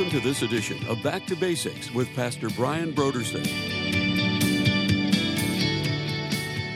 Welcome 0.00 0.18
to 0.18 0.26
this 0.26 0.40
edition 0.40 0.82
of 0.86 1.02
Back 1.02 1.26
to 1.26 1.36
Basics 1.36 1.92
with 1.92 2.08
Pastor 2.14 2.48
Brian 2.48 2.90
Brodersen. 2.94 3.46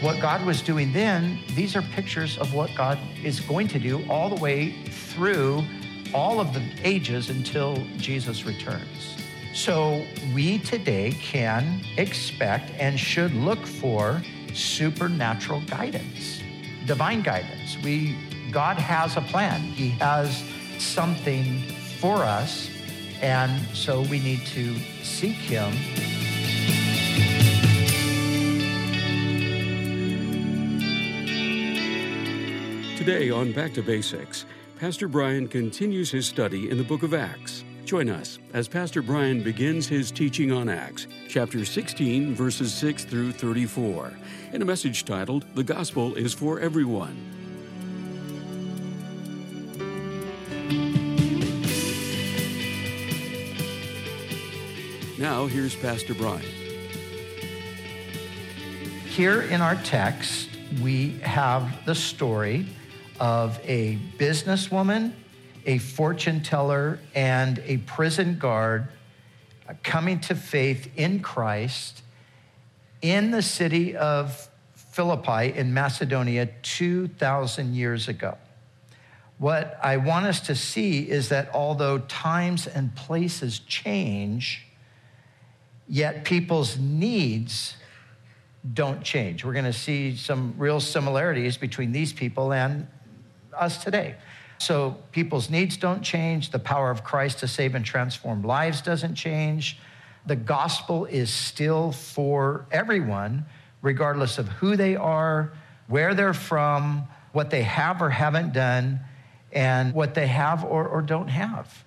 What 0.02 0.20
God 0.20 0.44
was 0.44 0.60
doing 0.60 0.92
then, 0.92 1.38
these 1.54 1.74
are 1.74 1.80
pictures 1.80 2.36
of 2.36 2.52
what 2.52 2.74
God 2.74 2.98
is 3.22 3.40
going 3.40 3.66
to 3.68 3.78
do 3.78 4.06
all 4.10 4.28
the 4.28 4.38
way 4.42 4.72
through 4.82 5.64
all 6.12 6.38
of 6.38 6.52
the 6.52 6.62
ages 6.82 7.30
until 7.30 7.82
Jesus 7.96 8.44
returns. 8.44 9.16
So 9.54 10.04
we 10.34 10.58
today 10.58 11.12
can 11.12 11.80
expect 11.96 12.72
and 12.78 13.00
should 13.00 13.32
look 13.32 13.64
for 13.64 14.20
supernatural 14.52 15.62
guidance, 15.62 16.42
divine 16.84 17.22
guidance. 17.22 17.78
We 17.82 18.18
God 18.50 18.76
has 18.76 19.16
a 19.16 19.22
plan. 19.22 19.62
He 19.62 19.88
has 19.92 20.44
something 20.78 21.62
for 21.98 22.16
us, 22.16 22.68
and 23.20 23.60
so 23.74 24.02
we 24.02 24.20
need 24.20 24.44
to 24.46 24.74
seek 25.02 25.36
him. 25.36 25.72
Today 32.96 33.30
on 33.30 33.52
Back 33.52 33.74
to 33.74 33.82
Basics, 33.82 34.46
Pastor 34.80 35.08
Brian 35.08 35.46
continues 35.46 36.10
his 36.10 36.26
study 36.26 36.70
in 36.70 36.78
the 36.78 36.84
book 36.84 37.02
of 37.02 37.12
Acts. 37.12 37.62
Join 37.84 38.08
us 38.08 38.38
as 38.54 38.66
Pastor 38.66 39.02
Brian 39.02 39.42
begins 39.42 39.86
his 39.86 40.10
teaching 40.10 40.50
on 40.50 40.70
Acts, 40.70 41.06
chapter 41.28 41.66
16, 41.66 42.34
verses 42.34 42.72
6 42.72 43.04
through 43.04 43.32
34, 43.32 44.10
in 44.52 44.62
a 44.62 44.64
message 44.64 45.04
titled 45.04 45.44
The 45.54 45.64
Gospel 45.64 46.14
is 46.14 46.32
for 46.32 46.60
Everyone. 46.60 47.43
Now, 55.24 55.46
here's 55.46 55.74
Pastor 55.74 56.12
Brian. 56.12 56.44
Here 59.06 59.40
in 59.40 59.62
our 59.62 59.76
text, 59.76 60.50
we 60.82 61.12
have 61.20 61.86
the 61.86 61.94
story 61.94 62.66
of 63.18 63.58
a 63.64 63.96
businesswoman 64.18 65.14
a 65.64 65.78
fortune 65.78 66.42
teller, 66.42 66.98
and 67.14 67.58
a 67.64 67.78
prison 67.78 68.38
guard 68.38 68.86
coming 69.82 70.20
to 70.20 70.34
faith 70.34 70.90
in 70.94 71.20
Christ 71.20 72.02
in 73.00 73.30
the 73.30 73.40
city 73.40 73.96
of 73.96 74.50
Philippi 74.74 75.56
in 75.56 75.72
Macedonia 75.72 76.50
2,000 76.60 77.74
years 77.74 78.08
ago. 78.08 78.36
What 79.38 79.78
I 79.82 79.96
want 79.96 80.26
us 80.26 80.40
to 80.40 80.54
see 80.54 81.08
is 81.08 81.30
that 81.30 81.48
although 81.54 82.00
times 82.00 82.66
and 82.66 82.94
places 82.94 83.60
change, 83.60 84.66
yet 85.88 86.24
people's 86.24 86.78
needs 86.78 87.76
don't 88.72 89.02
change. 89.02 89.44
We're 89.44 89.52
going 89.52 89.66
to 89.66 89.72
see 89.72 90.16
some 90.16 90.54
real 90.56 90.80
similarities 90.80 91.56
between 91.56 91.92
these 91.92 92.12
people 92.12 92.52
and 92.52 92.86
us 93.56 93.82
today. 93.82 94.16
So 94.58 94.96
people's 95.12 95.50
needs 95.50 95.76
don't 95.76 96.02
change. 96.02 96.50
The 96.50 96.58
power 96.58 96.90
of 96.90 97.04
Christ 97.04 97.40
to 97.40 97.48
save 97.48 97.74
and 97.74 97.84
transform 97.84 98.42
lives 98.42 98.80
doesn't 98.80 99.14
change. 99.14 99.78
The 100.26 100.36
gospel 100.36 101.04
is 101.04 101.30
still 101.30 101.92
for 101.92 102.66
everyone, 102.70 103.44
regardless 103.82 104.38
of 104.38 104.48
who 104.48 104.76
they 104.76 104.96
are, 104.96 105.52
where 105.88 106.14
they're 106.14 106.32
from, 106.32 107.06
what 107.32 107.50
they 107.50 107.62
have 107.62 108.00
or 108.00 108.08
haven't 108.08 108.54
done, 108.54 109.00
and 109.52 109.92
what 109.92 110.14
they 110.14 110.26
have 110.26 110.64
or, 110.64 110.88
or 110.88 111.02
don't 111.02 111.28
have. 111.28 111.83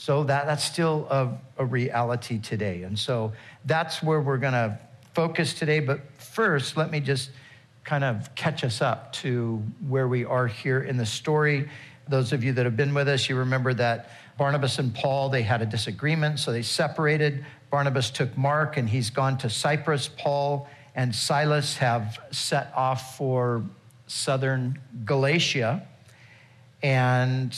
So 0.00 0.22
that, 0.22 0.46
that's 0.46 0.62
still 0.62 1.08
a, 1.10 1.36
a 1.58 1.66
reality 1.66 2.38
today. 2.38 2.84
And 2.84 2.96
so 2.96 3.32
that's 3.64 4.00
where 4.00 4.20
we're 4.20 4.38
going 4.38 4.52
to 4.52 4.78
focus 5.12 5.54
today. 5.54 5.80
But 5.80 6.00
first, 6.22 6.76
let 6.76 6.92
me 6.92 7.00
just 7.00 7.32
kind 7.82 8.04
of 8.04 8.32
catch 8.36 8.62
us 8.62 8.80
up 8.80 9.12
to 9.14 9.60
where 9.88 10.06
we 10.06 10.24
are 10.24 10.46
here 10.46 10.80
in 10.82 10.98
the 10.98 11.04
story. 11.04 11.68
Those 12.06 12.32
of 12.32 12.44
you 12.44 12.52
that 12.52 12.64
have 12.64 12.76
been 12.76 12.94
with 12.94 13.08
us, 13.08 13.28
you 13.28 13.34
remember 13.34 13.74
that 13.74 14.10
Barnabas 14.38 14.78
and 14.78 14.94
Paul, 14.94 15.30
they 15.30 15.42
had 15.42 15.62
a 15.62 15.66
disagreement, 15.66 16.38
so 16.38 16.52
they 16.52 16.62
separated. 16.62 17.44
Barnabas 17.68 18.10
took 18.10 18.38
Mark 18.38 18.76
and 18.76 18.88
he's 18.88 19.10
gone 19.10 19.36
to 19.38 19.50
Cyprus. 19.50 20.08
Paul 20.16 20.68
and 20.94 21.12
Silas 21.12 21.76
have 21.78 22.20
set 22.30 22.72
off 22.76 23.16
for 23.16 23.64
southern 24.06 24.80
Galatia. 25.04 25.88
And 26.84 27.52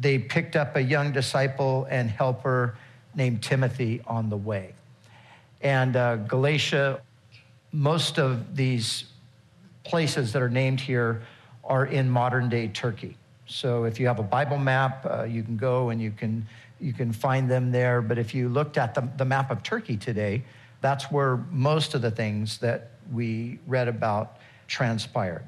they 0.00 0.18
picked 0.18 0.56
up 0.56 0.76
a 0.76 0.82
young 0.82 1.12
disciple 1.12 1.86
and 1.90 2.10
helper 2.10 2.76
named 3.14 3.42
Timothy 3.42 4.00
on 4.06 4.30
the 4.30 4.36
way. 4.36 4.72
And 5.60 5.94
uh, 5.94 6.16
Galatia, 6.16 7.02
most 7.70 8.18
of 8.18 8.56
these 8.56 9.04
places 9.84 10.32
that 10.32 10.40
are 10.40 10.48
named 10.48 10.80
here 10.80 11.22
are 11.64 11.84
in 11.84 12.08
modern 12.08 12.48
day 12.48 12.68
Turkey. 12.68 13.16
So 13.46 13.84
if 13.84 14.00
you 14.00 14.06
have 14.06 14.18
a 14.18 14.24
Bible 14.24 14.58
map, 14.58 15.04
uh, 15.04 15.24
you 15.24 15.42
can 15.42 15.56
go 15.56 15.90
and 15.90 16.00
you 16.00 16.12
can, 16.12 16.46
you 16.80 16.92
can 16.92 17.12
find 17.12 17.50
them 17.50 17.70
there. 17.70 18.00
But 18.00 18.16
if 18.16 18.34
you 18.34 18.48
looked 18.48 18.78
at 18.78 18.94
the, 18.94 19.06
the 19.18 19.24
map 19.24 19.50
of 19.50 19.62
Turkey 19.62 19.96
today, 19.96 20.44
that's 20.80 21.10
where 21.10 21.36
most 21.50 21.94
of 21.94 22.00
the 22.00 22.10
things 22.10 22.58
that 22.58 22.92
we 23.12 23.58
read 23.66 23.88
about 23.88 24.38
transpired. 24.66 25.44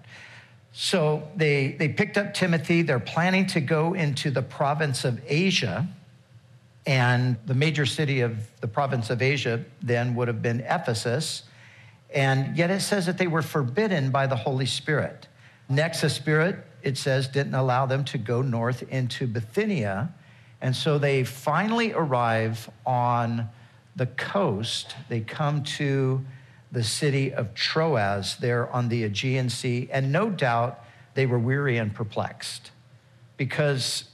So 0.73 1.29
they, 1.37 1.73
they 1.79 1.89
picked 1.89 2.17
up 2.17 2.33
Timothy. 2.35 2.83
They're 2.83 2.99
planning 2.99 3.47
to 3.49 3.61
go 3.61 3.95
into 3.95 4.31
the 4.31 4.43
province 4.43 5.05
of 5.05 5.21
Asia. 5.27 5.87
And 6.87 7.37
the 7.47 7.55
major 7.55 7.87
city 7.87 8.21
of 8.21 8.39
the 8.61 8.69
province 8.69 9.11
of 9.11 9.23
Asia 9.23 9.65
then 9.83 10.15
would 10.15 10.29
have 10.29 10.43
been 10.43 10.61
Ephesus. 10.61 11.45
And 12.15 12.57
yet 12.57 12.71
it 12.71 12.81
says 12.81 13.07
that 13.07 13.19
they 13.19 13.27
were 13.27 13.43
forbidden 13.43 14.11
by 14.11 14.27
the 14.27 14.37
Holy 14.37 14.67
Spirit. 14.67 15.29
Next, 15.69 16.01
the 16.01 16.11
Spirit, 16.11 16.57
it 16.83 16.99
says, 16.99 17.29
didn't 17.29 17.55
allow 17.55 17.87
them 17.87 18.05
to 18.07 18.19
go 18.19 18.43
north 18.43 18.83
into 18.91 19.27
Bithynia. 19.27 20.13
And 20.61 20.75
so 20.75 20.99
they 20.99 21.25
finally 21.25 21.93
arrive 21.93 22.69
on 22.85 23.49
the 23.97 24.07
coast. 24.07 24.95
They 25.09 25.21
come 25.21 25.63
to 25.65 26.25
the 26.73 26.83
city 26.83 27.33
of 27.33 27.55
Troas 27.55 28.37
there 28.37 28.69
on 28.71 28.89
the 28.89 29.05
Aegean 29.05 29.51
Sea. 29.51 29.89
And 29.93 30.11
no 30.11 30.31
doubt 30.31 30.83
they 31.15 31.27
were 31.27 31.39
weary 31.39 31.77
and 31.77 31.95
perplexed 31.95 32.71
because, 33.37 34.05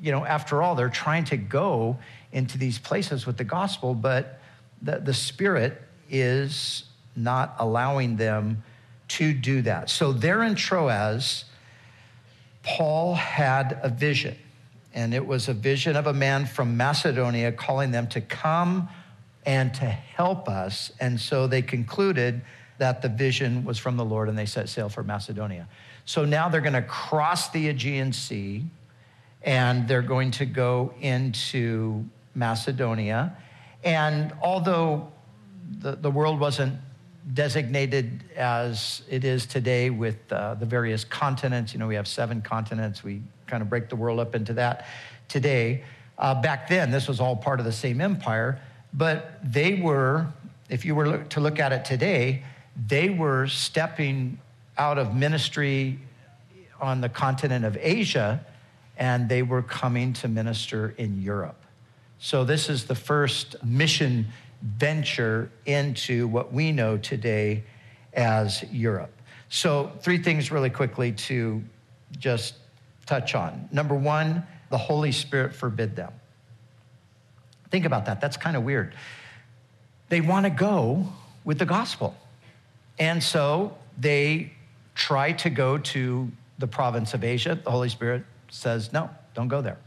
you 0.00 0.12
know, 0.12 0.24
after 0.24 0.62
all, 0.62 0.74
they're 0.74 0.90
trying 0.90 1.24
to 1.24 1.38
go 1.38 1.98
into 2.30 2.58
these 2.58 2.78
places 2.78 3.26
with 3.26 3.38
the 3.38 3.44
gospel, 3.44 3.94
but 3.94 4.38
the, 4.82 4.98
the 4.98 5.14
Spirit 5.14 5.80
is 6.10 6.84
not 7.16 7.56
allowing 7.58 8.16
them 8.16 8.62
to 9.08 9.32
do 9.32 9.62
that. 9.62 9.88
So 9.88 10.12
they're 10.12 10.42
in 10.42 10.54
Troas. 10.54 11.46
Paul 12.62 13.14
had 13.14 13.80
a 13.82 13.88
vision, 13.88 14.36
and 14.92 15.14
it 15.14 15.26
was 15.26 15.48
a 15.48 15.54
vision 15.54 15.96
of 15.96 16.06
a 16.06 16.12
man 16.12 16.44
from 16.44 16.76
Macedonia 16.76 17.50
calling 17.50 17.90
them 17.90 18.06
to 18.08 18.20
come 18.20 18.90
and 19.46 19.72
to 19.74 19.86
help 19.86 20.48
us. 20.48 20.92
And 21.00 21.20
so 21.20 21.46
they 21.46 21.62
concluded 21.62 22.42
that 22.78 23.02
the 23.02 23.08
vision 23.08 23.64
was 23.64 23.78
from 23.78 23.96
the 23.96 24.04
Lord, 24.04 24.28
and 24.28 24.38
they 24.38 24.46
set 24.46 24.68
sail 24.68 24.88
for 24.88 25.02
Macedonia. 25.02 25.68
So 26.04 26.24
now 26.24 26.48
they're 26.48 26.60
going 26.60 26.72
to 26.74 26.82
cross 26.82 27.50
the 27.50 27.68
Aegean 27.68 28.12
Sea, 28.12 28.64
and 29.42 29.88
they're 29.88 30.02
going 30.02 30.30
to 30.32 30.46
go 30.46 30.92
into 31.00 32.04
Macedonia. 32.34 33.36
And 33.84 34.32
although 34.42 35.12
the, 35.80 35.96
the 35.96 36.10
world 36.10 36.40
wasn't 36.40 36.74
designated 37.34 38.24
as 38.36 39.02
it 39.08 39.24
is 39.24 39.46
today 39.46 39.90
with 39.90 40.16
uh, 40.32 40.54
the 40.54 40.66
various 40.66 41.04
continents. 41.04 41.72
You 41.72 41.78
know, 41.78 41.86
we 41.86 41.94
have 41.94 42.08
seven 42.08 42.40
continents. 42.40 43.04
We 43.04 43.22
kind 43.46 43.62
of 43.62 43.68
break 43.68 43.88
the 43.88 43.96
world 43.96 44.20
up 44.20 44.34
into 44.34 44.54
that 44.54 44.86
today. 45.28 45.84
Uh, 46.16 46.40
back 46.40 46.68
then, 46.68 46.90
this 46.90 47.06
was 47.06 47.20
all 47.20 47.36
part 47.36 47.60
of 47.60 47.66
the 47.66 47.72
same 47.72 48.00
empire, 48.00 48.60
but 48.92 49.38
they 49.42 49.74
were, 49.74 50.26
if 50.68 50.84
you 50.84 50.94
were 50.94 51.18
to 51.24 51.40
look 51.40 51.58
at 51.58 51.72
it 51.72 51.84
today, 51.84 52.42
they 52.86 53.10
were 53.10 53.46
stepping 53.46 54.38
out 54.76 54.98
of 54.98 55.14
ministry 55.14 55.98
on 56.80 57.00
the 57.00 57.08
continent 57.08 57.64
of 57.64 57.76
Asia 57.80 58.44
and 58.96 59.28
they 59.28 59.42
were 59.42 59.62
coming 59.62 60.12
to 60.12 60.28
minister 60.28 60.94
in 60.98 61.22
Europe. 61.22 61.64
So, 62.18 62.44
this 62.44 62.68
is 62.68 62.84
the 62.84 62.96
first 62.96 63.62
mission 63.62 64.26
venture 64.62 65.50
into 65.66 66.26
what 66.26 66.52
we 66.52 66.72
know 66.72 66.98
today 66.98 67.62
as 68.12 68.64
Europe. 68.72 69.12
So, 69.48 69.92
three 70.00 70.18
things 70.18 70.50
really 70.50 70.70
quickly 70.70 71.12
to 71.12 71.62
just 72.18 72.54
touch 73.06 73.36
on. 73.36 73.68
Number 73.70 73.94
one, 73.94 74.44
the 74.70 74.78
Holy 74.78 75.12
Spirit 75.12 75.54
forbid 75.54 75.94
them. 75.94 76.12
Think 77.70 77.84
about 77.84 78.06
that. 78.06 78.20
That's 78.20 78.36
kind 78.36 78.56
of 78.56 78.62
weird. 78.62 78.94
They 80.08 80.20
want 80.20 80.46
to 80.46 80.50
go 80.50 81.12
with 81.44 81.58
the 81.58 81.66
gospel. 81.66 82.16
And 82.98 83.22
so 83.22 83.76
they 83.98 84.52
try 84.94 85.32
to 85.32 85.50
go 85.50 85.78
to 85.78 86.30
the 86.58 86.66
province 86.66 87.14
of 87.14 87.22
Asia. 87.22 87.58
The 87.62 87.70
Holy 87.70 87.88
Spirit 87.88 88.24
says, 88.50 88.92
no, 88.92 89.10
don't 89.34 89.48
go 89.48 89.62
there. 89.62 89.78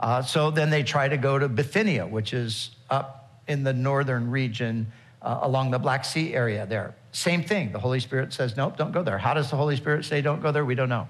Uh, 0.00 0.22
so 0.22 0.50
then 0.50 0.70
they 0.70 0.82
try 0.82 1.08
to 1.08 1.16
go 1.16 1.38
to 1.38 1.48
Bithynia, 1.48 2.06
which 2.06 2.32
is 2.32 2.70
up 2.90 3.40
in 3.46 3.64
the 3.64 3.72
northern 3.72 4.30
region 4.30 4.90
uh, 5.22 5.40
along 5.42 5.70
the 5.70 5.78
Black 5.78 6.04
Sea 6.04 6.34
area 6.34 6.66
there. 6.66 6.94
Same 7.12 7.42
thing. 7.42 7.72
The 7.72 7.78
Holy 7.78 8.00
Spirit 8.00 8.32
says, 8.32 8.56
nope, 8.56 8.76
don't 8.76 8.92
go 8.92 9.02
there. 9.02 9.18
How 9.18 9.34
does 9.34 9.50
the 9.50 9.56
Holy 9.56 9.76
Spirit 9.76 10.04
say 10.04 10.20
don't 10.20 10.40
go 10.40 10.52
there? 10.52 10.64
We 10.64 10.74
don't 10.74 10.88
know. 10.88 11.08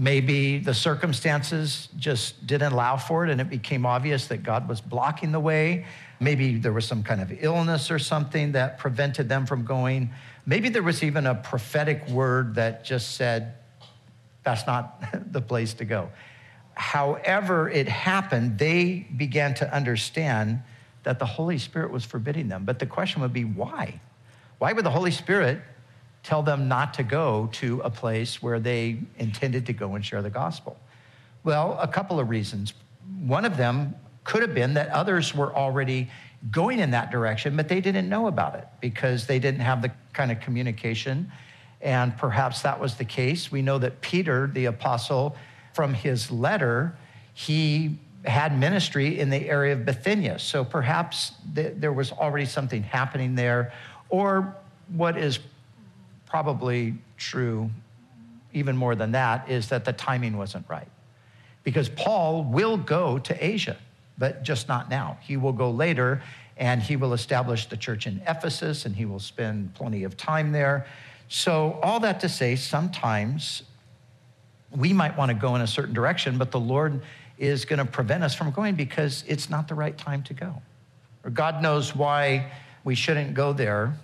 Maybe 0.00 0.56
the 0.56 0.72
circumstances 0.72 1.90
just 1.98 2.46
didn't 2.46 2.72
allow 2.72 2.96
for 2.96 3.26
it 3.26 3.30
and 3.30 3.38
it 3.38 3.50
became 3.50 3.84
obvious 3.84 4.28
that 4.28 4.42
God 4.42 4.66
was 4.66 4.80
blocking 4.80 5.30
the 5.30 5.40
way. 5.40 5.84
Maybe 6.20 6.56
there 6.56 6.72
was 6.72 6.86
some 6.86 7.02
kind 7.02 7.20
of 7.20 7.30
illness 7.44 7.90
or 7.90 7.98
something 7.98 8.52
that 8.52 8.78
prevented 8.78 9.28
them 9.28 9.44
from 9.44 9.66
going. 9.66 10.08
Maybe 10.46 10.70
there 10.70 10.82
was 10.82 11.02
even 11.02 11.26
a 11.26 11.34
prophetic 11.34 12.08
word 12.08 12.54
that 12.54 12.82
just 12.82 13.16
said, 13.16 13.56
that's 14.42 14.66
not 14.66 15.04
the 15.32 15.42
place 15.42 15.74
to 15.74 15.84
go. 15.84 16.08
However, 16.72 17.68
it 17.68 17.86
happened, 17.86 18.58
they 18.58 19.06
began 19.18 19.52
to 19.56 19.70
understand 19.70 20.62
that 21.02 21.18
the 21.18 21.26
Holy 21.26 21.58
Spirit 21.58 21.90
was 21.90 22.06
forbidding 22.06 22.48
them. 22.48 22.64
But 22.64 22.78
the 22.78 22.86
question 22.86 23.20
would 23.20 23.34
be 23.34 23.44
why? 23.44 24.00
Why 24.60 24.72
would 24.72 24.86
the 24.86 24.90
Holy 24.90 25.10
Spirit 25.10 25.60
tell 26.22 26.42
them 26.42 26.68
not 26.68 26.94
to 26.94 27.02
go 27.02 27.48
to 27.52 27.80
a 27.80 27.90
place 27.90 28.42
where 28.42 28.60
they 28.60 28.98
intended 29.18 29.66
to 29.66 29.72
go 29.72 29.94
and 29.94 30.04
share 30.04 30.22
the 30.22 30.30
gospel? 30.30 30.78
Well, 31.44 31.78
a 31.80 31.88
couple 31.88 32.20
of 32.20 32.28
reasons. 32.28 32.74
One 33.20 33.44
of 33.44 33.56
them 33.56 33.94
could 34.24 34.42
have 34.42 34.54
been 34.54 34.74
that 34.74 34.88
others 34.90 35.34
were 35.34 35.54
already 35.54 36.10
going 36.50 36.78
in 36.78 36.90
that 36.92 37.10
direction, 37.10 37.56
but 37.56 37.68
they 37.68 37.80
didn't 37.80 38.08
know 38.08 38.26
about 38.26 38.54
it 38.54 38.66
because 38.80 39.26
they 39.26 39.38
didn't 39.38 39.60
have 39.60 39.82
the 39.82 39.90
kind 40.12 40.30
of 40.30 40.40
communication. 40.40 41.30
And 41.80 42.16
perhaps 42.16 42.62
that 42.62 42.78
was 42.78 42.96
the 42.96 43.04
case. 43.04 43.50
We 43.50 43.62
know 43.62 43.78
that 43.78 44.00
Peter, 44.00 44.46
the 44.46 44.66
apostle, 44.66 45.36
from 45.72 45.94
his 45.94 46.30
letter, 46.30 46.96
he 47.32 47.98
had 48.24 48.58
ministry 48.58 49.18
in 49.18 49.30
the 49.30 49.48
area 49.48 49.72
of 49.72 49.86
Bithynia. 49.86 50.38
So 50.38 50.64
perhaps 50.64 51.32
th- 51.54 51.74
there 51.76 51.92
was 51.92 52.12
already 52.12 52.44
something 52.44 52.82
happening 52.82 53.34
there. 53.34 53.72
Or 54.10 54.54
what 54.88 55.16
is 55.16 55.38
probably 56.30 56.94
true, 57.18 57.68
even 58.52 58.76
more 58.76 58.94
than 58.94 59.12
that, 59.12 59.50
is 59.50 59.68
that 59.68 59.84
the 59.84 59.92
timing 59.92 60.36
wasn't 60.36 60.64
right. 60.68 60.88
Because 61.64 61.88
Paul 61.90 62.44
will 62.44 62.76
go 62.76 63.18
to 63.18 63.44
Asia, 63.44 63.76
but 64.16 64.42
just 64.42 64.68
not 64.68 64.88
now. 64.88 65.18
He 65.20 65.36
will 65.36 65.52
go 65.52 65.70
later 65.70 66.22
and 66.56 66.82
he 66.82 66.96
will 66.96 67.12
establish 67.12 67.66
the 67.66 67.76
church 67.76 68.06
in 68.06 68.22
Ephesus 68.26 68.86
and 68.86 68.94
he 68.94 69.04
will 69.04 69.18
spend 69.18 69.74
plenty 69.74 70.04
of 70.04 70.16
time 70.16 70.52
there. 70.52 70.86
So, 71.28 71.78
all 71.82 72.00
that 72.00 72.20
to 72.20 72.28
say, 72.28 72.56
sometimes 72.56 73.62
we 74.74 74.92
might 74.92 75.16
want 75.16 75.30
to 75.30 75.34
go 75.34 75.54
in 75.54 75.62
a 75.62 75.66
certain 75.66 75.94
direction, 75.94 76.38
but 76.38 76.50
the 76.50 76.60
Lord 76.60 77.02
is 77.38 77.64
going 77.64 77.78
to 77.78 77.84
prevent 77.84 78.22
us 78.22 78.34
from 78.34 78.50
going 78.50 78.74
because 78.74 79.24
it's 79.26 79.48
not 79.48 79.68
the 79.68 79.74
right 79.74 79.96
time 79.96 80.22
to 80.24 80.34
go. 80.34 80.60
Or 81.24 81.30
God 81.30 81.62
knows 81.62 81.94
why 81.94 82.52
we 82.84 82.94
shouldn't 82.94 83.34
go 83.34 83.52
there, 83.52 83.98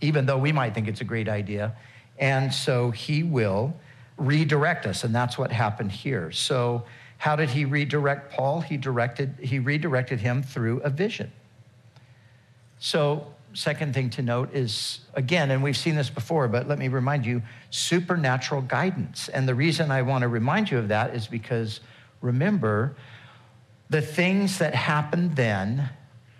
even 0.00 0.26
though 0.26 0.38
we 0.38 0.52
might 0.52 0.74
think 0.74 0.88
it's 0.88 1.00
a 1.00 1.04
great 1.04 1.28
idea. 1.28 1.74
And 2.18 2.52
so 2.52 2.90
he 2.90 3.22
will 3.22 3.74
redirect 4.16 4.86
us. 4.86 5.04
And 5.04 5.14
that's 5.14 5.36
what 5.38 5.52
happened 5.52 5.92
here. 5.92 6.30
So, 6.32 6.84
how 7.18 7.34
did 7.34 7.48
he 7.48 7.64
redirect 7.64 8.32
Paul? 8.32 8.60
He 8.60 8.76
directed, 8.76 9.36
he 9.40 9.58
redirected 9.58 10.20
him 10.20 10.42
through 10.42 10.80
a 10.80 10.90
vision. 10.90 11.32
So, 12.78 13.26
second 13.54 13.94
thing 13.94 14.10
to 14.10 14.22
note 14.22 14.54
is 14.54 15.00
again, 15.14 15.50
and 15.50 15.62
we've 15.62 15.76
seen 15.76 15.94
this 15.94 16.10
before, 16.10 16.46
but 16.46 16.68
let 16.68 16.78
me 16.78 16.88
remind 16.88 17.24
you 17.24 17.40
supernatural 17.70 18.60
guidance. 18.62 19.30
And 19.30 19.48
the 19.48 19.54
reason 19.54 19.90
I 19.90 20.02
want 20.02 20.22
to 20.22 20.28
remind 20.28 20.70
you 20.70 20.78
of 20.78 20.88
that 20.88 21.14
is 21.14 21.26
because 21.26 21.80
remember, 22.20 22.96
the 23.88 24.02
things 24.02 24.58
that 24.58 24.74
happened 24.74 25.36
then 25.36 25.88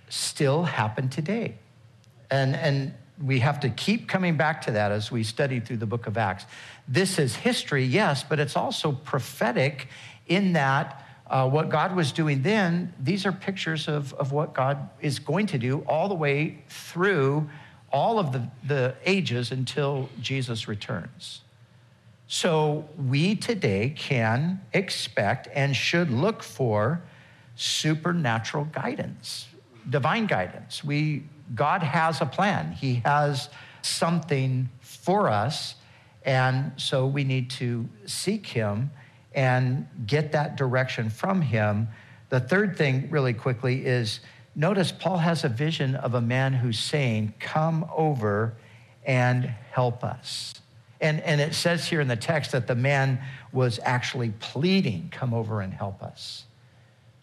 still 0.08 0.64
happen 0.64 1.08
today. 1.08 1.54
And, 2.30 2.54
and 2.54 2.92
we 3.22 3.38
have 3.40 3.60
to 3.60 3.70
keep 3.70 4.08
coming 4.08 4.36
back 4.36 4.62
to 4.62 4.70
that 4.72 4.92
as 4.92 5.10
we 5.10 5.22
study 5.22 5.60
through 5.60 5.78
the 5.78 5.86
book 5.86 6.06
of 6.06 6.18
Acts. 6.18 6.44
This 6.86 7.18
is 7.18 7.36
history, 7.36 7.84
yes, 7.84 8.22
but 8.22 8.38
it's 8.38 8.56
also 8.56 8.92
prophetic 8.92 9.88
in 10.26 10.52
that 10.52 11.02
uh, 11.28 11.48
what 11.48 11.68
God 11.68 11.96
was 11.96 12.12
doing 12.12 12.42
then, 12.42 12.92
these 13.00 13.26
are 13.26 13.32
pictures 13.32 13.88
of, 13.88 14.12
of 14.14 14.32
what 14.32 14.54
God 14.54 14.88
is 15.00 15.18
going 15.18 15.46
to 15.46 15.58
do 15.58 15.80
all 15.88 16.08
the 16.08 16.14
way 16.14 16.62
through 16.68 17.48
all 17.90 18.18
of 18.18 18.32
the, 18.32 18.46
the 18.64 18.94
ages 19.04 19.50
until 19.50 20.08
Jesus 20.20 20.68
returns. 20.68 21.40
So 22.28 22.88
we 22.96 23.36
today 23.36 23.94
can 23.96 24.60
expect 24.72 25.48
and 25.54 25.74
should 25.74 26.10
look 26.10 26.42
for 26.42 27.02
supernatural 27.54 28.66
guidance, 28.66 29.46
divine 29.88 30.26
guidance. 30.26 30.84
We, 30.84 31.24
God 31.54 31.82
has 31.82 32.20
a 32.20 32.26
plan, 32.26 32.72
He 32.72 32.96
has 33.04 33.48
something 33.82 34.68
for 34.80 35.28
us. 35.28 35.76
And 36.24 36.72
so 36.76 37.06
we 37.06 37.22
need 37.22 37.50
to 37.50 37.88
seek 38.06 38.48
Him 38.48 38.90
and 39.36 39.86
get 40.06 40.32
that 40.32 40.56
direction 40.56 41.10
from 41.10 41.42
him. 41.42 41.86
The 42.30 42.40
third 42.40 42.76
thing, 42.76 43.08
really 43.10 43.34
quickly, 43.34 43.86
is 43.86 44.20
notice 44.56 44.90
Paul 44.90 45.18
has 45.18 45.44
a 45.44 45.48
vision 45.48 45.94
of 45.94 46.14
a 46.14 46.20
man 46.20 46.54
who's 46.54 46.78
saying, 46.78 47.34
Come 47.38 47.88
over 47.94 48.54
and 49.04 49.44
help 49.44 50.02
us. 50.02 50.54
And, 51.00 51.20
and 51.20 51.40
it 51.40 51.54
says 51.54 51.86
here 51.86 52.00
in 52.00 52.08
the 52.08 52.16
text 52.16 52.52
that 52.52 52.66
the 52.66 52.74
man 52.74 53.20
was 53.52 53.78
actually 53.84 54.30
pleading, 54.40 55.10
Come 55.12 55.34
over 55.34 55.60
and 55.60 55.72
help 55.72 56.02
us. 56.02 56.44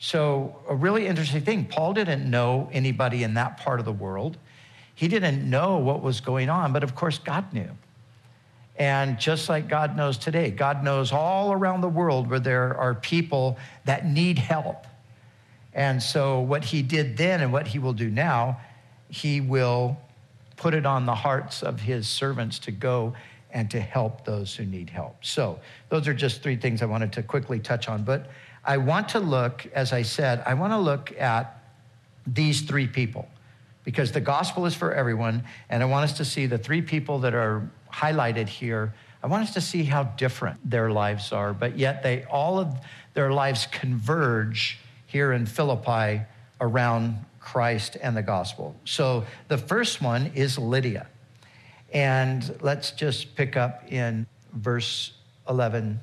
So, 0.06 0.58
a 0.68 0.76
really 0.76 1.08
interesting 1.08 1.44
thing 1.44 1.64
Paul 1.64 1.94
didn't 1.94 2.30
know 2.30 2.68
anybody 2.74 3.24
in 3.24 3.36
that 3.36 3.56
part 3.56 3.80
of 3.80 3.86
the 3.86 3.94
world. 3.94 4.38
He 4.94 5.08
didn't 5.08 5.50
know 5.50 5.78
what 5.78 6.04
was 6.04 6.20
going 6.20 6.50
on, 6.50 6.74
but 6.74 6.84
of 6.84 6.94
course, 6.94 7.20
God 7.20 7.54
knew. 7.54 7.70
And 8.76 9.18
just 9.18 9.48
like 9.48 9.70
God 9.70 9.96
knows 9.96 10.18
today, 10.18 10.52
God 10.52 10.84
knows 10.84 11.14
all 11.14 11.54
around 11.54 11.80
the 11.80 11.88
world 11.88 12.30
where 12.30 12.42
there 12.42 12.76
are 12.76 12.94
people 12.94 13.58
that 13.86 14.06
need 14.06 14.40
help. 14.40 14.88
And 15.74 16.04
so, 16.04 16.42
what 16.42 16.66
he 16.66 16.82
did 16.82 17.16
then 17.16 17.40
and 17.40 17.54
what 17.54 17.66
he 17.66 17.80
will 17.80 17.94
do 17.94 18.10
now, 18.10 18.60
he 19.08 19.40
will 19.40 19.98
put 20.58 20.74
it 20.74 20.86
on 20.86 21.06
the 21.06 21.16
hearts 21.16 21.64
of 21.64 21.80
his 21.80 22.10
servants 22.10 22.60
to 22.60 22.72
go 22.72 23.14
and 23.52 23.72
to 23.72 23.80
help 23.80 24.26
those 24.26 24.54
who 24.54 24.66
need 24.66 24.90
help. 24.90 25.24
So, 25.24 25.62
those 25.88 26.10
are 26.10 26.14
just 26.14 26.44
three 26.44 26.58
things 26.58 26.82
I 26.82 26.88
wanted 26.88 27.14
to 27.14 27.24
quickly 27.24 27.60
touch 27.60 27.88
on. 27.88 28.04
But 28.04 28.30
I 28.66 28.78
want 28.78 29.10
to 29.10 29.20
look, 29.20 29.66
as 29.74 29.92
I 29.92 30.04
said, 30.04 30.42
I 30.46 30.54
want 30.54 30.74
to 30.74 30.78
look 30.78 31.12
at 31.20 31.60
these 32.26 32.62
three 32.62 32.88
people 32.88 33.28
because 33.84 34.12
the 34.12 34.22
gospel 34.22 34.66
is 34.66 34.74
for 34.74 34.94
everyone. 34.94 35.44
And 35.70 35.84
I 35.84 35.86
want 35.86 36.06
us 36.06 36.18
to 36.18 36.26
see 36.26 36.46
the 36.46 36.58
three 36.58 36.82
people 36.82 37.20
that 37.20 37.34
are 37.34 37.70
highlighted 37.92 38.48
here, 38.48 38.94
I 39.22 39.28
want 39.28 39.44
us 39.44 39.54
to 39.54 39.62
see 39.62 39.84
how 39.84 40.04
different 40.04 40.70
their 40.70 40.92
lives 40.92 41.32
are, 41.32 41.54
but 41.54 41.78
yet 41.78 42.04
they 42.04 42.24
all 42.26 42.60
of 42.60 42.76
their 43.14 43.32
lives 43.32 43.68
converge 43.72 44.80
here 45.06 45.32
in 45.32 45.46
Philippi 45.46 46.24
around 46.60 47.24
Christ 47.40 47.98
and 48.02 48.18
the 48.18 48.24
gospel. 48.24 48.76
So 48.84 49.26
the 49.48 49.58
first 49.58 50.02
one 50.02 50.32
is 50.34 50.58
Lydia. 50.58 51.08
And 51.94 52.58
let's 52.62 52.92
just 52.92 53.36
pick 53.36 53.56
up 53.56 53.92
in 53.92 54.26
verse 54.54 55.14
11 55.48 56.00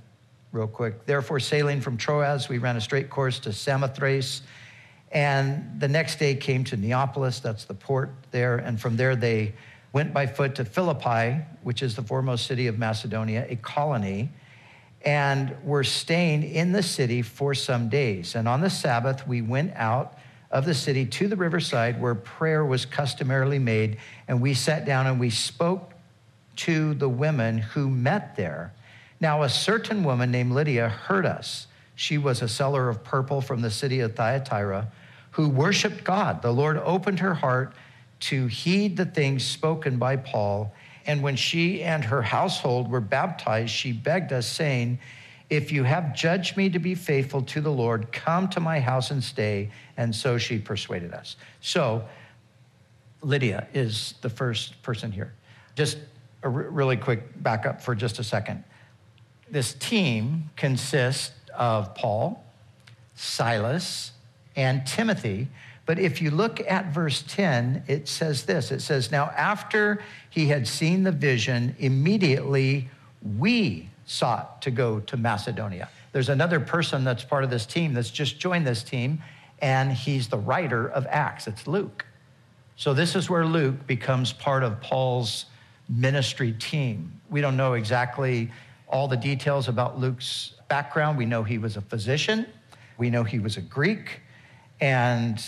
real 0.53 0.67
quick. 0.67 1.07
Therefore, 1.07 1.41
sailing 1.41 1.81
from 1.81 1.97
Troas, 1.97 2.49
we 2.49 2.59
ran 2.59 2.77
a 2.77 2.81
straight 2.81 3.11
course 3.11 3.39
to 3.41 3.53
Samothrace. 3.53 4.43
And 5.13 5.81
the 5.81 5.89
next 5.89 6.19
day 6.19 6.35
came 6.35 6.65
to 6.65 6.77
Neapolis, 6.77 7.41
that's 7.41 7.65
the 7.65 7.75
port 7.75 8.11
there. 8.31 8.57
And 8.57 8.81
from 8.81 8.97
there, 8.97 9.17
they 9.17 9.55
went 9.93 10.15
by 10.15 10.27
foot 10.27 10.55
to 10.57 10.65
Philippi, 10.65 11.43
which 11.63 11.83
is 11.83 11.97
the 11.97 12.03
foremost 12.03 12.47
city 12.47 12.69
of 12.69 12.79
Macedonia, 12.79 13.47
a 13.49 13.57
colony, 13.57 14.31
and 15.03 15.57
were 15.65 15.83
staying 15.83 16.43
in 16.43 16.73
the 16.73 16.83
city 16.83 17.23
for 17.23 17.55
some 17.55 17.89
days. 17.89 18.35
And 18.35 18.47
on 18.47 18.61
the 18.61 18.71
Sabbath, 18.71 19.27
we 19.27 19.43
went 19.43 19.73
out 19.75 20.19
of 20.51 20.65
the 20.65 20.75
city 20.75 21.07
to 21.07 21.29
the 21.29 21.37
riverside 21.37 22.01
where 22.01 22.15
prayer 22.15 22.65
was 22.65 22.85
customarily 22.85 23.59
made, 23.59 23.99
and 24.29 24.41
we 24.41 24.53
sat 24.55 24.85
down 24.85 25.07
and 25.07 25.19
we 25.19 25.31
spoke 25.31 25.95
to 26.57 26.95
the 26.95 27.09
women 27.09 27.59
who 27.59 27.89
met 27.89 28.37
there. 28.37 28.73
Now, 29.21 29.43
a 29.43 29.49
certain 29.49 30.03
woman 30.03 30.31
named 30.31 30.53
Lydia 30.53 30.89
heard 30.89 31.27
us. 31.27 31.67
She 31.95 32.17
was 32.17 32.41
a 32.41 32.49
seller 32.49 32.89
of 32.89 33.05
purple 33.05 33.43
from 33.43 33.61
the 33.61 33.71
city 33.71 34.01
of 34.01 34.17
Thyatira 34.17 34.89
who 35.33 35.49
worshiped 35.49 36.03
God. 36.03 36.41
The 36.41 36.51
Lord 36.51 36.79
opened 36.79 37.21
her 37.21 37.35
heart 37.35 37.75
to 38.21 38.47
heed 38.47 38.97
the 38.97 39.05
things 39.05 39.45
spoken 39.45 39.99
by 39.99 40.17
Paul. 40.17 40.73
And 41.07 41.23
when 41.23 41.37
she 41.37 41.83
and 41.83 42.05
her 42.05 42.23
household 42.23 42.91
were 42.91 43.01
baptized, 43.01 43.71
she 43.71 43.93
begged 43.93 44.33
us, 44.33 44.47
saying, 44.47 44.99
If 45.51 45.71
you 45.73 45.85
have 45.85 46.15
judged 46.15 46.57
me 46.57 46.71
to 46.71 46.79
be 46.79 46.95
faithful 46.95 47.43
to 47.43 47.61
the 47.61 47.71
Lord, 47.71 48.13
come 48.13 48.49
to 48.49 48.61
my 48.61 48.81
house 48.81 49.11
and 49.11 49.23
stay. 49.23 49.71
And 49.97 50.15
so 50.15 50.39
she 50.39 50.59
persuaded 50.59 51.13
us. 51.13 51.37
So 51.61 52.05
Lydia 53.23 53.69
is 53.75 54.15
the 54.23 54.31
first 54.31 54.83
person 54.83 55.13
here. 55.13 55.33
Just 55.77 55.99
a 56.43 56.49
really 56.49 56.97
quick 56.97 57.43
backup 57.43 57.83
for 57.83 57.95
just 57.95 58.19
a 58.19 58.25
second. 58.25 58.65
This 59.51 59.75
team 59.75 60.51
consists 60.57 61.33
of 61.57 61.95
Paul, 61.95 62.45
Silas, 63.15 64.13
and 64.57 64.87
Timothy. 64.87 65.49
But 65.87 65.99
if 65.99 66.23
you 66.23 66.31
look 66.31 66.61
at 66.71 66.93
verse 66.93 67.25
10, 67.27 67.85
it 67.89 68.07
says 68.09 68.45
this 68.45 68.71
it 68.71 68.81
says, 68.81 69.11
Now 69.11 69.27
after 69.37 70.03
he 70.29 70.47
had 70.47 70.69
seen 70.69 71.03
the 71.03 71.13
vision, 71.13 71.75
immediately 71.79 72.89
we 73.37 73.89
sought 74.07 74.63
to 74.63 74.71
go 74.71 75.01
to 75.01 75.17
Macedonia. 75.17 75.89
There's 76.13 76.29
another 76.29 76.61
person 76.61 77.05
that's 77.05 77.25
part 77.25 77.45
of 77.45 77.51
this 77.51 77.67
team 77.67 77.95
that's 77.95 78.11
just 78.11 78.39
joined 78.39 78.67
this 78.67 78.83
team, 78.83 79.23
and 79.61 79.93
he's 79.93 80.29
the 80.29 80.39
writer 80.39 80.89
of 80.89 81.07
Acts. 81.09 81.47
It's 81.47 81.67
Luke. 81.67 82.05
So 82.77 82.95
this 82.95 83.15
is 83.15 83.29
where 83.29 83.45
Luke 83.45 83.87
becomes 83.87 84.33
part 84.33 84.63
of 84.63 84.81
Paul's 84.81 85.47
ministry 85.89 86.53
team. 86.53 87.21
We 87.29 87.41
don't 87.41 87.57
know 87.57 87.75
exactly 87.75 88.51
all 88.91 89.09
the 89.09 89.17
details 89.17 89.69
about 89.69 89.99
Luke's 89.99 90.55
background. 90.69 91.17
We 91.19 91.27
know 91.27 91.43
he 91.43 91.59
was 91.59 91.77
a 91.77 91.81
physician, 91.81 92.47
we 92.99 93.11
know 93.11 93.25
he 93.25 93.39
was 93.39 93.57
a 93.57 93.61
Greek, 93.61 94.21
and 94.81 95.43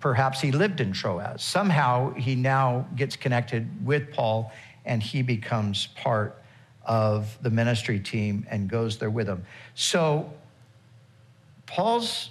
perhaps 0.00 0.40
he 0.40 0.52
lived 0.52 0.80
in 0.80 0.92
Troas. 0.92 1.42
Somehow 1.42 2.12
he 2.14 2.34
now 2.34 2.86
gets 2.96 3.16
connected 3.16 3.86
with 3.86 4.12
Paul 4.12 4.52
and 4.84 5.02
he 5.02 5.22
becomes 5.22 5.86
part 5.88 6.42
of 6.84 7.38
the 7.42 7.50
ministry 7.50 8.00
team 8.00 8.46
and 8.50 8.68
goes 8.68 8.98
there 8.98 9.10
with 9.10 9.28
him. 9.28 9.44
So 9.74 10.32
Paul's 11.66 12.30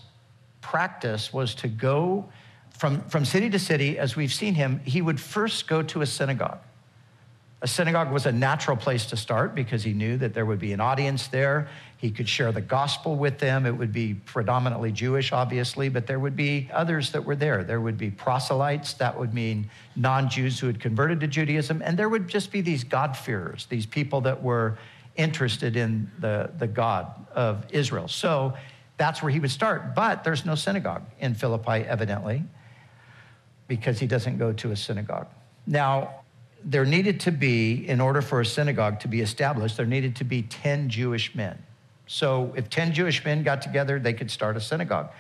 practice 0.60 1.32
was 1.32 1.56
to 1.56 1.68
go 1.68 2.30
from, 2.78 3.02
from 3.04 3.26
city 3.26 3.50
to 3.52 3.60
city, 3.60 3.98
as 3.98 4.16
we've 4.16 4.34
seen 4.34 4.56
him, 4.56 4.82
he 4.84 5.02
would 5.02 5.20
first 5.20 5.68
go 5.68 5.82
to 5.84 6.02
a 6.02 6.06
synagogue. 6.06 6.60
A 7.64 7.68
synagogue 7.68 8.12
was 8.12 8.26
a 8.26 8.32
natural 8.32 8.76
place 8.76 9.06
to 9.08 9.18
start 9.18 9.54
because 9.54 9.84
he 9.84 9.94
knew 9.94 10.18
that 10.18 10.34
there 10.34 10.48
would 10.48 10.58
be 10.58 10.74
an 10.74 10.80
audience 10.80 11.28
there. 11.28 11.68
He 11.98 12.10
could 12.10 12.28
share 12.28 12.52
the 12.52 12.62
gospel 12.62 13.16
with 13.16 13.38
them. 13.38 13.68
It 13.68 13.78
would 13.78 13.94
be 13.94 14.16
predominantly 14.16 14.92
Jewish, 14.92 15.32
obviously, 15.32 15.88
but 15.88 16.08
there 16.08 16.20
would 16.20 16.36
be 16.36 16.68
others 16.74 17.12
that 17.12 17.24
were 17.24 17.36
there. 17.36 17.64
There 17.64 17.80
would 17.80 18.00
be 18.00 18.10
proselytes, 18.10 18.94
that 18.94 19.20
would 19.20 19.36
mean 19.36 19.70
non 19.96 20.28
Jews 20.28 20.60
who 20.60 20.66
had 20.66 20.80
converted 20.80 21.20
to 21.20 21.28
Judaism, 21.28 21.84
and 21.86 22.00
there 22.00 22.10
would 22.10 22.28
just 22.28 22.52
be 22.52 22.62
these 22.62 22.84
God-fearers, 22.84 23.68
these 23.68 23.86
people 23.86 24.22
that 24.22 24.42
were 24.42 24.80
interested 25.16 25.76
in 25.76 26.10
the, 26.18 26.50
the 26.58 26.66
God 26.68 27.14
of 27.36 27.66
Israel. 27.70 28.08
So 28.08 28.56
that's 28.98 29.22
where 29.22 29.32
he 29.32 29.40
would 29.40 29.52
start. 29.52 29.94
But 29.94 30.24
there's 30.24 30.46
no 30.46 30.56
synagogue 30.56 31.04
in 31.20 31.36
Philippi, 31.36 31.86
evidently, 31.88 32.44
because 33.68 34.00
he 34.00 34.08
doesn't 34.08 34.40
go 34.40 34.52
to 34.54 34.72
a 34.72 34.76
synagogue. 34.76 35.28
Now, 35.68 36.21
there 36.64 36.86
needed 36.86 37.20
to 37.22 37.32
be, 37.32 37.88
in 37.88 38.00
order 38.02 38.22
for 38.22 38.42
a 38.42 38.46
synagogue 38.46 39.00
to 39.02 39.08
be 39.08 39.22
established, 39.22 39.78
there 39.78 39.86
needed 39.86 40.16
to 40.18 40.24
be 40.24 40.44
10 40.44 40.90
Jewish 40.90 41.34
men. 41.36 41.58
So 42.08 42.54
if 42.56 42.70
10 42.70 42.94
Jewish 42.94 43.24
men 43.24 43.44
got 43.44 43.62
together, 43.62 44.00
they 44.00 44.14
could 44.14 44.30
start 44.30 44.58
a 44.58 44.62
synagogue. 44.62 45.12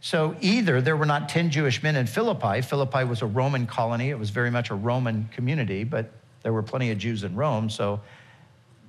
So 0.00 0.36
either 0.40 0.80
there 0.80 0.96
were 0.96 1.06
not 1.06 1.28
10 1.28 1.50
Jewish 1.50 1.82
men 1.82 1.96
in 1.96 2.06
Philippi, 2.06 2.62
Philippi 2.62 3.04
was 3.04 3.22
a 3.22 3.26
Roman 3.26 3.66
colony, 3.66 4.10
it 4.10 4.18
was 4.18 4.30
very 4.30 4.50
much 4.50 4.70
a 4.70 4.74
Roman 4.74 5.28
community, 5.32 5.84
but 5.84 6.10
there 6.42 6.52
were 6.52 6.62
plenty 6.62 6.90
of 6.90 6.98
Jews 6.98 7.24
in 7.24 7.34
Rome, 7.34 7.68
so 7.68 8.00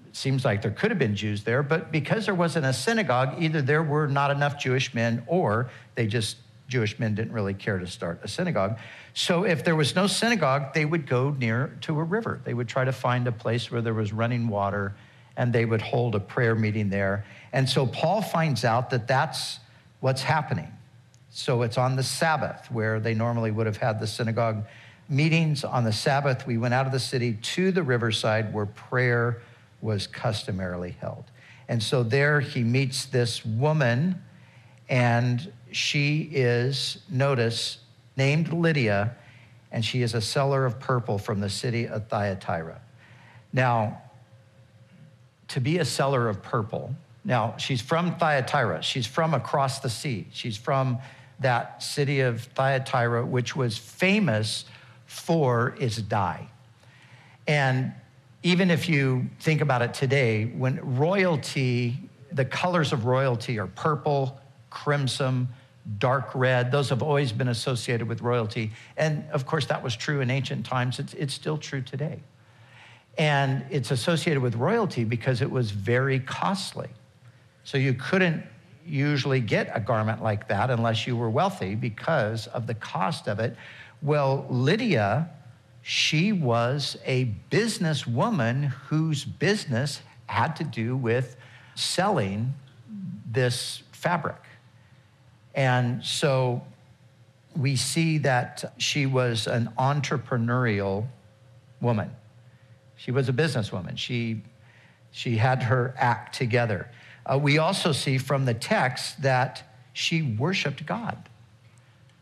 it 0.07 0.15
seems 0.15 0.45
like 0.45 0.61
there 0.61 0.71
could 0.71 0.91
have 0.91 0.99
been 0.99 1.15
Jews 1.15 1.43
there, 1.43 1.63
but 1.63 1.91
because 1.91 2.25
there 2.25 2.35
wasn't 2.35 2.65
a 2.65 2.73
synagogue, 2.73 3.41
either 3.41 3.61
there 3.61 3.81
were 3.81 4.07
not 4.07 4.29
enough 4.29 4.59
Jewish 4.59 4.93
men 4.93 5.23
or 5.25 5.69
they 5.95 6.05
just, 6.05 6.37
Jewish 6.69 6.97
men 6.99 7.15
didn't 7.15 7.33
really 7.33 7.53
care 7.53 7.79
to 7.79 7.87
start 7.87 8.21
a 8.23 8.27
synagogue. 8.27 8.77
So 9.13 9.43
if 9.43 9.65
there 9.65 9.75
was 9.75 9.95
no 9.95 10.07
synagogue, 10.07 10.73
they 10.73 10.85
would 10.85 11.07
go 11.07 11.31
near 11.31 11.75
to 11.81 11.99
a 11.99 12.03
river. 12.03 12.39
They 12.45 12.53
would 12.53 12.69
try 12.69 12.85
to 12.85 12.93
find 12.93 13.27
a 13.27 13.31
place 13.31 13.69
where 13.69 13.81
there 13.81 13.93
was 13.93 14.13
running 14.13 14.47
water 14.47 14.95
and 15.35 15.51
they 15.51 15.65
would 15.65 15.81
hold 15.81 16.15
a 16.15 16.19
prayer 16.19 16.55
meeting 16.55 16.89
there. 16.89 17.25
And 17.51 17.67
so 17.67 17.87
Paul 17.87 18.21
finds 18.21 18.63
out 18.63 18.91
that 18.91 19.07
that's 19.07 19.59
what's 19.99 20.21
happening. 20.21 20.71
So 21.31 21.63
it's 21.63 21.77
on 21.77 21.95
the 21.95 22.03
Sabbath 22.03 22.71
where 22.71 22.99
they 22.99 23.13
normally 23.13 23.51
would 23.51 23.65
have 23.65 23.77
had 23.77 23.99
the 23.99 24.07
synagogue 24.07 24.63
meetings. 25.07 25.63
On 25.63 25.83
the 25.83 25.91
Sabbath, 25.91 26.45
we 26.45 26.57
went 26.57 26.73
out 26.73 26.85
of 26.85 26.91
the 26.91 26.99
city 26.99 27.33
to 27.33 27.71
the 27.71 27.83
riverside 27.83 28.53
where 28.53 28.65
prayer 28.65 29.41
was 29.81 30.07
customarily 30.07 30.95
held. 30.99 31.25
And 31.67 31.81
so 31.81 32.03
there 32.03 32.39
he 32.39 32.63
meets 32.63 33.05
this 33.05 33.45
woman, 33.45 34.21
and 34.89 35.51
she 35.71 36.29
is, 36.31 36.99
notice, 37.09 37.77
named 38.17 38.51
Lydia, 38.51 39.15
and 39.71 39.83
she 39.83 40.01
is 40.01 40.13
a 40.13 40.21
seller 40.21 40.65
of 40.65 40.79
purple 40.79 41.17
from 41.17 41.39
the 41.39 41.49
city 41.49 41.87
of 41.87 42.07
Thyatira. 42.07 42.81
Now, 43.53 44.01
to 45.49 45.59
be 45.59 45.79
a 45.79 45.85
seller 45.85 46.27
of 46.27 46.41
purple, 46.41 46.95
now 47.23 47.55
she's 47.57 47.81
from 47.81 48.15
Thyatira. 48.15 48.81
She's 48.81 49.05
from 49.05 49.33
across 49.33 49.79
the 49.79 49.89
sea. 49.89 50.27
She's 50.31 50.57
from 50.57 50.99
that 51.39 51.81
city 51.81 52.21
of 52.21 52.41
Thyatira, 52.41 53.25
which 53.25 53.55
was 53.55 53.77
famous 53.77 54.65
for 55.05 55.75
its 55.79 55.97
dye. 55.97 56.49
And 57.47 57.93
even 58.43 58.69
if 58.71 58.87
you 58.87 59.29
think 59.39 59.61
about 59.61 59.81
it 59.81 59.93
today, 59.93 60.45
when 60.45 60.79
royalty, 60.97 61.97
the 62.31 62.45
colors 62.45 62.93
of 62.93 63.05
royalty 63.05 63.59
are 63.59 63.67
purple, 63.67 64.39
crimson, 64.69 65.47
dark 65.97 66.35
red. 66.35 66.71
Those 66.71 66.89
have 66.89 67.01
always 67.01 67.31
been 67.31 67.47
associated 67.47 68.07
with 68.07 68.21
royalty. 68.21 68.71
And 68.97 69.23
of 69.31 69.45
course, 69.45 69.65
that 69.67 69.83
was 69.83 69.95
true 69.95 70.21
in 70.21 70.29
ancient 70.29 70.65
times. 70.65 70.99
It's, 70.99 71.13
it's 71.15 71.33
still 71.33 71.57
true 71.57 71.81
today. 71.81 72.19
And 73.17 73.65
it's 73.69 73.91
associated 73.91 74.41
with 74.41 74.55
royalty 74.55 75.03
because 75.03 75.41
it 75.41 75.49
was 75.49 75.71
very 75.71 76.19
costly. 76.19 76.89
So 77.63 77.77
you 77.77 77.93
couldn't 77.93 78.43
usually 78.85 79.39
get 79.39 79.69
a 79.73 79.79
garment 79.79 80.23
like 80.23 80.47
that 80.47 80.69
unless 80.69 81.05
you 81.05 81.15
were 81.15 81.29
wealthy 81.29 81.75
because 81.75 82.47
of 82.47 82.67
the 82.67 82.73
cost 82.73 83.27
of 83.27 83.39
it. 83.39 83.55
Well, 84.01 84.45
Lydia, 84.49 85.29
she 85.81 86.31
was 86.31 86.97
a 87.05 87.33
businesswoman 87.51 88.65
whose 88.65 89.25
business 89.25 90.01
had 90.27 90.55
to 90.57 90.63
do 90.63 90.95
with 90.95 91.35
selling 91.75 92.53
this 93.31 93.83
fabric. 93.91 94.37
And 95.55 96.03
so 96.03 96.61
we 97.55 97.75
see 97.75 98.19
that 98.19 98.73
she 98.77 99.05
was 99.05 99.47
an 99.47 99.69
entrepreneurial 99.77 101.07
woman. 101.81 102.11
She 102.95 103.11
was 103.11 103.29
a 103.29 103.33
businesswoman. 103.33 103.97
She, 103.97 104.41
she 105.11 105.37
had 105.37 105.63
her 105.63 105.93
act 105.97 106.35
together. 106.35 106.89
Uh, 107.25 107.37
we 107.37 107.57
also 107.57 107.91
see 107.91 108.17
from 108.17 108.45
the 108.45 108.53
text 108.53 109.21
that 109.21 109.63
she 109.93 110.21
worshiped 110.21 110.85
God. 110.85 111.29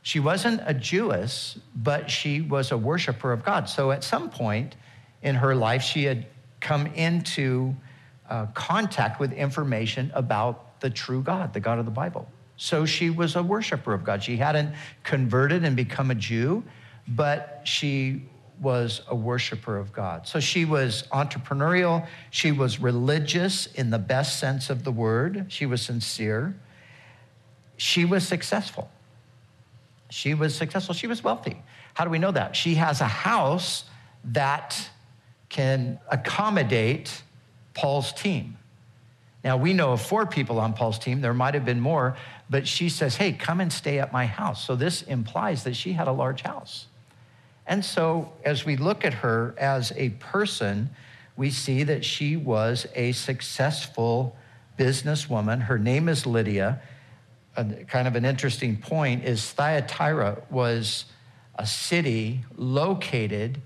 She 0.02 0.20
wasn't 0.20 0.62
a 0.66 0.74
Jewess, 0.74 1.60
but 1.76 2.10
she 2.10 2.42
was 2.42 2.72
a 2.72 2.78
worshiper 2.78 3.34
of 3.34 3.44
God. 3.44 3.68
So 3.68 3.92
at 3.92 4.04
some 4.04 4.30
point 4.30 4.76
in 5.22 5.36
her 5.36 5.54
life, 5.54 5.82
she 5.84 6.06
had 6.06 6.26
come 6.62 6.88
into 6.88 7.76
uh, 8.30 8.46
contact 8.54 9.20
with 9.20 9.34
information 9.34 10.12
about 10.14 10.80
the 10.80 10.90
true 10.90 11.22
God, 11.22 11.54
the 11.54 11.60
God 11.60 11.80
of 11.80 11.86
the 11.86 11.92
Bible. 11.92 12.30
So 12.58 12.86
she 12.86 13.10
was 13.10 13.36
a 13.36 13.44
worshiper 13.44 13.94
of 13.94 14.04
God. 14.04 14.24
She 14.24 14.38
hadn't 14.38 14.74
converted 15.04 15.64
and 15.64 15.76
become 15.76 16.12
a 16.12 16.16
Jew, 16.16 16.64
but 17.08 17.62
she 17.64 18.24
was 18.60 19.02
a 19.08 19.16
worshiper 19.16 19.78
of 19.78 19.94
God. 19.94 20.28
So 20.28 20.40
she 20.40 20.66
was 20.66 21.04
entrepreneurial. 21.12 22.08
She 22.32 22.52
was 22.52 22.80
religious 22.80 23.68
in 23.68 23.92
the 23.92 24.00
best 24.00 24.40
sense 24.40 24.72
of 24.72 24.84
the 24.84 24.92
word. 24.92 25.46
She 25.50 25.68
was 25.68 25.84
sincere. 25.84 26.56
She 27.78 28.04
was 28.04 28.28
successful. 28.28 28.90
She 30.10 30.34
was 30.34 30.56
successful. 30.56 30.96
She 30.96 31.06
was 31.06 31.24
wealthy. 31.24 31.62
How 31.94 32.04
do 32.04 32.10
we 32.10 32.18
know 32.18 32.32
that? 32.32 32.56
She 32.56 32.76
has 32.76 33.02
a 33.02 33.08
house 33.08 33.84
that 34.24 34.90
can 35.50 36.00
accommodate 36.10 37.22
Paul's 37.76 38.12
team. 38.14 38.58
Now, 39.44 39.56
we 39.56 39.74
know 39.74 39.94
of 39.94 40.02
four 40.02 40.26
people 40.26 40.60
on 40.60 40.74
Paul's 40.74 41.00
team. 41.00 41.22
There 41.22 41.34
might 41.34 41.54
have 41.54 41.64
been 41.64 41.80
more, 41.80 42.18
but 42.50 42.68
she 42.68 42.90
says, 42.90 43.18
Hey, 43.18 43.34
come 43.34 43.60
and 43.60 43.72
stay 43.72 44.00
at 44.00 44.12
my 44.12 44.26
house. 44.26 44.66
So 44.66 44.76
this 44.76 45.02
implies 45.02 45.64
that 45.64 45.76
she 45.76 45.94
had 45.94 46.08
a 46.08 46.12
large 46.12 46.42
house. 46.42 46.88
And 47.66 47.84
so 47.84 48.32
as 48.46 48.66
we 48.66 48.78
look 48.78 49.04
at 49.04 49.16
her 49.16 49.54
as 49.58 49.92
a 49.98 50.10
person, 50.12 50.90
we 51.36 51.52
see 51.52 51.84
that 51.84 52.06
she 52.06 52.38
was 52.38 52.88
a 52.96 53.12
successful 53.12 54.36
businesswoman. 54.80 55.64
Her 55.64 55.78
name 55.78 56.08
is 56.08 56.26
Lydia. 56.26 56.82
A, 57.58 57.66
kind 57.86 58.08
of 58.08 58.16
an 58.16 58.24
interesting 58.24 58.78
point 58.78 59.26
is 59.26 59.52
Thyatira 59.52 60.44
was 60.50 61.06
a 61.56 61.66
city 61.66 62.46
located 62.56 63.62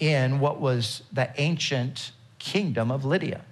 in 0.00 0.40
what 0.40 0.60
was 0.60 1.02
the 1.12 1.30
ancient 1.36 2.12
kingdom 2.38 2.90
of 2.90 3.04
Lydia. 3.04 3.42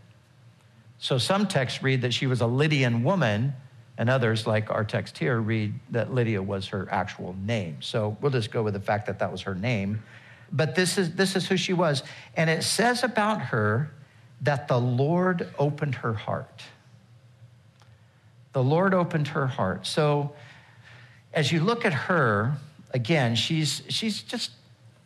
So 0.98 1.18
some 1.18 1.46
texts 1.46 1.82
read 1.82 2.02
that 2.02 2.14
she 2.14 2.26
was 2.26 2.40
a 2.40 2.46
Lydian 2.46 3.04
woman, 3.04 3.54
and 4.02 4.10
others, 4.10 4.48
like 4.48 4.68
our 4.68 4.82
text 4.82 5.16
here, 5.16 5.40
read 5.40 5.72
that 5.90 6.12
Lydia 6.12 6.42
was 6.42 6.66
her 6.66 6.88
actual 6.90 7.36
name. 7.46 7.76
So 7.78 8.16
we'll 8.20 8.32
just 8.32 8.50
go 8.50 8.60
with 8.64 8.74
the 8.74 8.80
fact 8.80 9.06
that 9.06 9.20
that 9.20 9.30
was 9.30 9.42
her 9.42 9.54
name. 9.54 10.02
But 10.50 10.74
this 10.74 10.98
is, 10.98 11.14
this 11.14 11.36
is 11.36 11.46
who 11.46 11.56
she 11.56 11.72
was. 11.72 12.02
And 12.36 12.50
it 12.50 12.64
says 12.64 13.04
about 13.04 13.40
her 13.40 13.92
that 14.40 14.66
the 14.66 14.80
Lord 14.80 15.54
opened 15.56 15.94
her 15.94 16.14
heart. 16.14 16.64
The 18.54 18.64
Lord 18.64 18.92
opened 18.92 19.28
her 19.28 19.46
heart. 19.46 19.86
So 19.86 20.32
as 21.32 21.52
you 21.52 21.60
look 21.60 21.84
at 21.84 21.92
her, 21.92 22.56
again, 22.90 23.36
she's, 23.36 23.84
she's 23.88 24.20
just, 24.20 24.50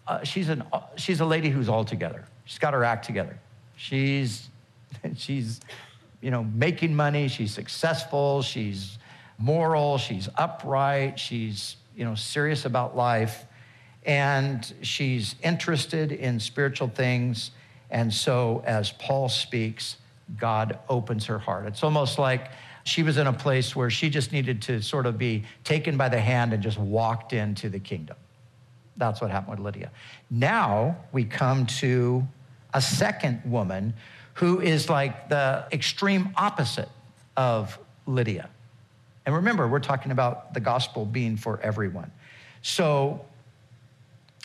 uh, 0.07 0.25
she's, 0.25 0.49
an, 0.49 0.65
she's 0.97 1.21
a 1.21 1.27
lady 1.27 1.51
who's 1.51 1.69
all 1.69 1.85
together. 1.85 2.25
She's 2.47 2.59
got 2.59 2.73
her 2.73 2.83
act 2.83 3.05
together. 3.05 3.39
She's, 3.77 4.49
she's, 5.17 5.61
you 6.21 6.31
know, 6.31 6.45
making 6.45 6.95
money. 6.95 7.29
She's 7.29 7.53
successful. 7.53 8.43
She's 8.43 8.99
moral. 9.39 9.99
She's 9.99 10.29
upright. 10.37 11.19
She's, 11.19 11.77
you 11.97 12.05
know, 12.05 12.15
serious 12.15 12.65
about 12.65 12.97
life. 12.97 13.45
And 14.05 14.73
she's 14.83 15.35
interested 15.43 16.13
in 16.13 16.39
spiritual 16.41 16.89
things. 16.89 17.51
And 17.91 18.13
so, 18.13 18.63
as 18.67 18.93
Paul 18.93 19.29
speaks, 19.29 19.97
God 20.39 20.79
opens 20.89 21.27
her 21.27 21.39
heart. 21.39 21.67
It's 21.67 21.83
almost 21.83 22.19
like 22.19 22.51
she 22.85 23.03
was 23.03 23.19
in 23.19 23.27
a 23.27 23.33
place 23.33 23.75
where 23.75 23.91
she 23.91 24.09
just 24.11 24.33
needed 24.33 24.63
to 24.63 24.81
sort 24.81 25.07
of 25.07 25.19
be 25.19 25.45
taken 25.65 25.97
by 25.97 26.09
the 26.09 26.21
hand 26.21 26.53
and 26.53 26.63
just 26.63 26.79
walked 26.79 27.33
into 27.33 27.69
the 27.69 27.81
kingdom. 27.81 28.17
That's 28.97 29.21
what 29.21 29.31
happened 29.31 29.59
with 29.59 29.65
Lydia. 29.65 29.91
Now 30.31 30.97
we 31.13 31.25
come 31.25 31.67
to 31.67 32.27
a 32.73 32.81
second 32.81 33.43
woman 33.45 33.95
who 34.37 34.61
is 34.61 34.91
like 34.91 35.31
the 35.31 35.67
extreme 35.73 36.31
opposite 36.37 36.91
of 37.37 37.79
Lydia. 38.07 38.49
And 39.25 39.35
remember, 39.35 39.67
we're 39.67 39.81
talking 39.81 40.13
about 40.13 40.53
the 40.53 40.61
gospel 40.61 41.07
being 41.07 41.37
for 41.39 41.59
everyone. 41.63 42.13
So 42.61 43.25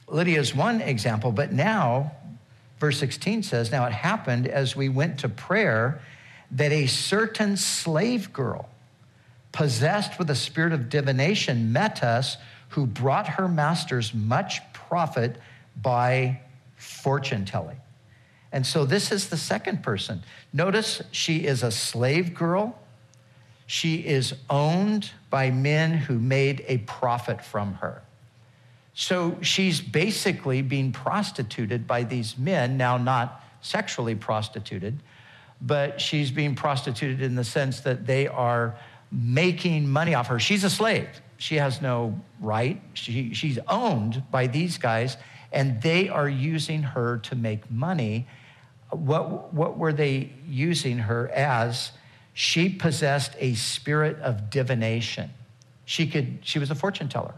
Lydia 0.07 0.39
is 0.39 0.55
one 0.55 0.79
example, 0.79 1.33
but 1.33 1.51
now, 1.51 2.13
verse 2.79 2.97
16 2.99 3.43
says, 3.43 3.71
Now 3.71 3.85
it 3.85 3.91
happened 3.91 4.47
as 4.47 4.77
we 4.77 4.87
went 4.87 5.19
to 5.19 5.29
prayer 5.29 6.01
that 6.51 6.71
a 6.71 6.87
certain 6.87 7.57
slave 7.57 8.31
girl, 8.31 8.69
possessed 9.51 10.17
with 10.17 10.29
a 10.29 10.35
spirit 10.35 10.71
of 10.71 10.89
divination, 10.89 11.73
met 11.73 12.01
us, 12.01 12.37
who 12.69 12.85
brought 12.85 13.27
her 13.27 13.49
masters 13.49 14.13
much 14.13 14.61
profit 14.71 15.35
by 15.81 16.39
fortune 16.77 17.43
telling. 17.43 17.77
And 18.51 18.65
so 18.65 18.85
this 18.85 19.11
is 19.11 19.29
the 19.29 19.37
second 19.37 19.81
person. 19.81 20.23
Notice 20.51 21.01
she 21.11 21.45
is 21.45 21.63
a 21.63 21.71
slave 21.71 22.33
girl. 22.33 22.77
She 23.65 23.95
is 23.97 24.33
owned 24.49 25.11
by 25.29 25.51
men 25.51 25.93
who 25.93 26.19
made 26.19 26.65
a 26.67 26.79
profit 26.79 27.41
from 27.43 27.75
her. 27.75 28.01
So 28.93 29.37
she's 29.41 29.79
basically 29.79 30.61
being 30.61 30.91
prostituted 30.91 31.87
by 31.87 32.03
these 32.03 32.37
men, 32.37 32.75
now 32.75 32.97
not 32.97 33.41
sexually 33.61 34.15
prostituted, 34.15 34.99
but 35.61 36.01
she's 36.01 36.31
being 36.31 36.55
prostituted 36.55 37.21
in 37.21 37.35
the 37.35 37.43
sense 37.43 37.81
that 37.81 38.05
they 38.05 38.27
are 38.27 38.75
making 39.11 39.89
money 39.89 40.13
off 40.13 40.27
her. 40.27 40.39
She's 40.39 40.63
a 40.63 40.69
slave. 40.69 41.07
She 41.37 41.55
has 41.55 41.81
no 41.81 42.19
right. 42.39 42.81
She, 42.93 43.33
she's 43.33 43.59
owned 43.67 44.23
by 44.31 44.47
these 44.47 44.77
guys, 44.77 45.17
and 45.51 45.81
they 45.81 46.09
are 46.09 46.29
using 46.29 46.83
her 46.83 47.17
to 47.19 47.35
make 47.35 47.69
money. 47.71 48.27
What, 48.91 49.53
what 49.53 49.77
were 49.77 49.93
they 49.93 50.31
using 50.47 50.99
her 50.99 51.29
as? 51.29 51.91
She 52.33 52.69
possessed 52.69 53.35
a 53.39 53.55
spirit 53.55 54.19
of 54.19 54.49
divination. 54.49 55.31
She, 55.85 56.07
could, 56.07 56.39
she 56.43 56.59
was 56.59 56.71
a 56.71 56.75
fortune 56.75 57.09
teller. 57.09 57.33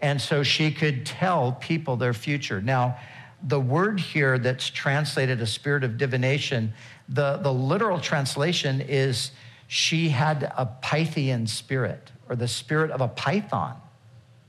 And 0.00 0.20
so 0.20 0.42
she 0.42 0.70
could 0.70 1.06
tell 1.06 1.52
people 1.52 1.96
their 1.96 2.14
future. 2.14 2.60
Now, 2.60 2.98
the 3.42 3.60
word 3.60 4.00
here 4.00 4.38
that's 4.38 4.68
translated 4.68 5.40
a 5.40 5.46
spirit 5.46 5.84
of 5.84 5.96
divination, 5.96 6.72
the, 7.08 7.38
the 7.38 7.52
literal 7.52 7.98
translation 7.98 8.80
is 8.80 9.32
she 9.66 10.08
had 10.08 10.42
a 10.56 10.66
Pythian 10.82 11.46
spirit 11.46 12.10
or 12.28 12.36
the 12.36 12.48
spirit 12.48 12.90
of 12.90 13.00
a 13.00 13.08
python. 13.08 13.76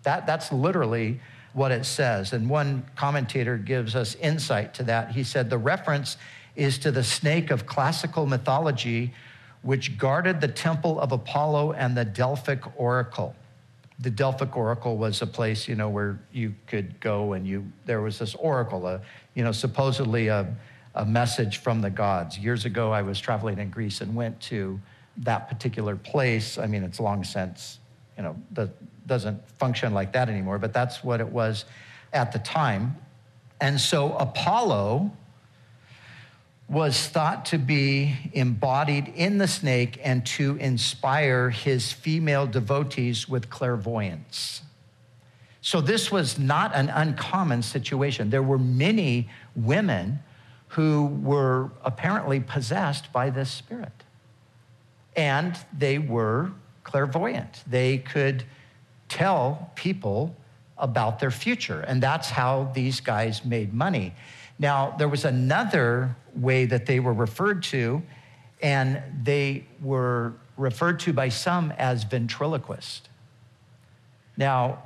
That, 0.04 0.26
that's 0.26 0.52
literally 0.52 1.20
what 1.54 1.72
it 1.72 1.86
says. 1.86 2.34
And 2.34 2.50
one 2.50 2.86
commentator 2.96 3.58
gives 3.58 3.96
us 3.96 4.16
insight 4.16 4.74
to 4.76 4.84
that. 4.84 5.12
He 5.12 5.24
said 5.24 5.50
the 5.50 5.58
reference 5.58 6.18
is 6.56 6.78
to 6.80 6.92
the 6.92 7.04
snake 7.04 7.52
of 7.52 7.66
classical 7.66 8.26
mythology, 8.26 9.14
which 9.62 9.98
guarded 9.98 10.42
the 10.42 10.48
temple 10.48 11.00
of 11.00 11.12
Apollo 11.12 11.74
and 11.74 11.96
the 11.96 12.06
Delphic 12.06 12.62
oracle 12.80 13.36
the 14.02 14.10
Delphic 14.10 14.58
oracle 14.58 14.98
was 14.98 15.22
a 15.22 15.28
place, 15.28 15.68
you 15.68 15.76
know, 15.76 15.88
where 15.88 16.20
you 16.32 16.56
could 16.66 17.00
go 17.00 17.34
and 17.34 17.46
you 17.46 17.72
there 17.86 18.02
was 18.02 18.18
this 18.18 18.34
oracle, 18.36 18.88
a, 18.88 19.00
you 19.36 19.44
know, 19.44 19.52
supposedly 19.52 20.28
a, 20.28 20.54
a 20.96 21.06
message 21.06 21.58
from 21.58 21.82
the 21.82 21.90
gods. 21.90 22.38
Years 22.38 22.66
ago, 22.66 22.92
I 22.92 23.04
was 23.04 23.20
traveling 23.20 23.60
in 23.60 23.70
Greece 23.70 24.02
and 24.02 24.16
went 24.16 24.40
to 24.42 24.80
that 25.18 25.48
particular 25.48 25.96
place. 25.96 26.58
I 26.58 26.66
mean, 26.66 26.84
it's 26.84 27.00
long 27.00 27.24
since, 27.24 27.80
you 28.18 28.24
know, 28.24 28.36
the, 28.52 28.72
doesn't 29.06 29.48
function 29.58 29.94
like 29.94 30.14
that 30.14 30.30
anymore, 30.30 30.60
but 30.60 30.74
that's 30.74 31.04
what 31.04 31.20
it 31.20 31.30
was 31.30 31.66
at 32.14 32.32
the 32.32 32.40
time. 32.40 32.98
And 33.60 33.80
so 33.80 34.14
Apollo 34.14 35.12
was 36.68 37.08
thought 37.08 37.46
to 37.46 37.58
be 37.58 38.16
embodied 38.32 39.10
in 39.16 39.38
the 39.38 39.48
snake 39.48 40.00
and 40.04 40.26
to 40.26 40.56
inspire 40.56 41.50
his 41.50 41.92
female 41.92 42.48
devotees 42.48 43.28
with 43.28 43.50
clairvoyance. 43.50 44.62
So, 45.64 45.80
this 45.80 46.12
was 46.12 46.40
not 46.40 46.74
an 46.74 46.90
uncommon 46.90 47.62
situation. 47.62 48.32
There 48.32 48.42
were 48.42 48.58
many 48.58 49.30
women 49.56 50.20
who 50.70 51.08
were 51.22 51.70
apparently 51.84 52.40
possessed 52.40 53.12
by 53.12 53.30
this 53.30 53.52
spirit. 53.52 53.92
And 55.16 55.58
they 55.78 55.98
were 55.98 56.52
clairvoyant. 56.84 57.64
They 57.68 57.98
could 57.98 58.46
tell 59.12 59.70
people 59.76 60.34
about 60.78 61.20
their 61.20 61.32
future. 61.32 61.82
And 61.82 62.02
that's 62.02 62.30
how 62.30 62.72
these 62.74 63.02
guys 63.02 63.44
made 63.44 63.74
money. 63.74 64.14
Now, 64.58 64.96
there 64.98 65.10
was 65.10 65.26
another 65.26 66.16
way 66.34 66.66
that 66.66 66.86
they 66.86 67.00
were 67.02 67.14
referred 67.14 67.62
to, 67.64 68.02
and 68.62 69.04
they 69.22 69.66
were 69.82 70.34
referred 70.56 71.02
to 71.02 71.14
by 71.14 71.28
some 71.28 71.74
as 71.78 72.06
ventriloquist. 72.06 73.10
Now, 74.38 74.82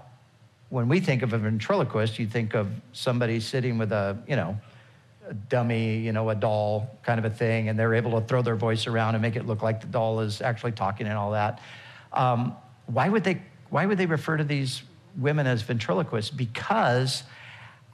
when 0.69 0.89
we 0.89 0.99
think 0.99 1.21
of 1.21 1.33
a 1.33 1.38
ventriloquist, 1.38 2.17
you 2.17 2.25
think 2.25 2.55
of 2.55 2.67
somebody 2.93 3.39
sitting 3.39 3.77
with 3.77 3.91
a, 3.91 4.17
you 4.27 4.35
know, 4.35 4.57
a 5.29 5.35
dummy, 5.35 5.97
you 5.97 6.11
know, 6.11 6.29
a 6.31 6.35
doll 6.35 6.97
kind 7.03 7.19
of 7.19 7.25
a 7.25 7.29
thing, 7.29 7.69
and 7.69 7.77
they're 7.77 7.93
able 7.93 8.19
to 8.19 8.25
throw 8.25 8.41
their 8.41 8.55
voice 8.55 8.88
around 8.88 9.13
and 9.13 9.21
make 9.21 9.35
it 9.35 9.45
look 9.45 9.61
like 9.61 9.81
the 9.81 9.88
doll 9.88 10.19
is 10.19 10.41
actually 10.41 10.71
talking 10.71 11.05
and 11.05 11.15
all 11.15 11.31
that. 11.31 11.61
Um, 12.11 12.55
why 12.88 13.07
would 13.07 13.23
they? 13.23 13.41
Why 13.75 13.85
would 13.85 13.97
they 13.97 14.05
refer 14.05 14.38
to 14.38 14.45
these 14.45 14.83
women 15.17 15.47
as 15.47 15.61
ventriloquists? 15.61 16.31
Because 16.31 17.23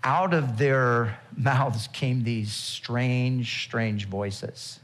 out 0.03 0.31
of 0.31 0.59
their 0.59 1.17
mouths 1.35 1.87
came 1.87 2.23
these 2.23 2.53
strange, 2.53 3.63
strange 3.63 4.07
voices. 4.07 4.79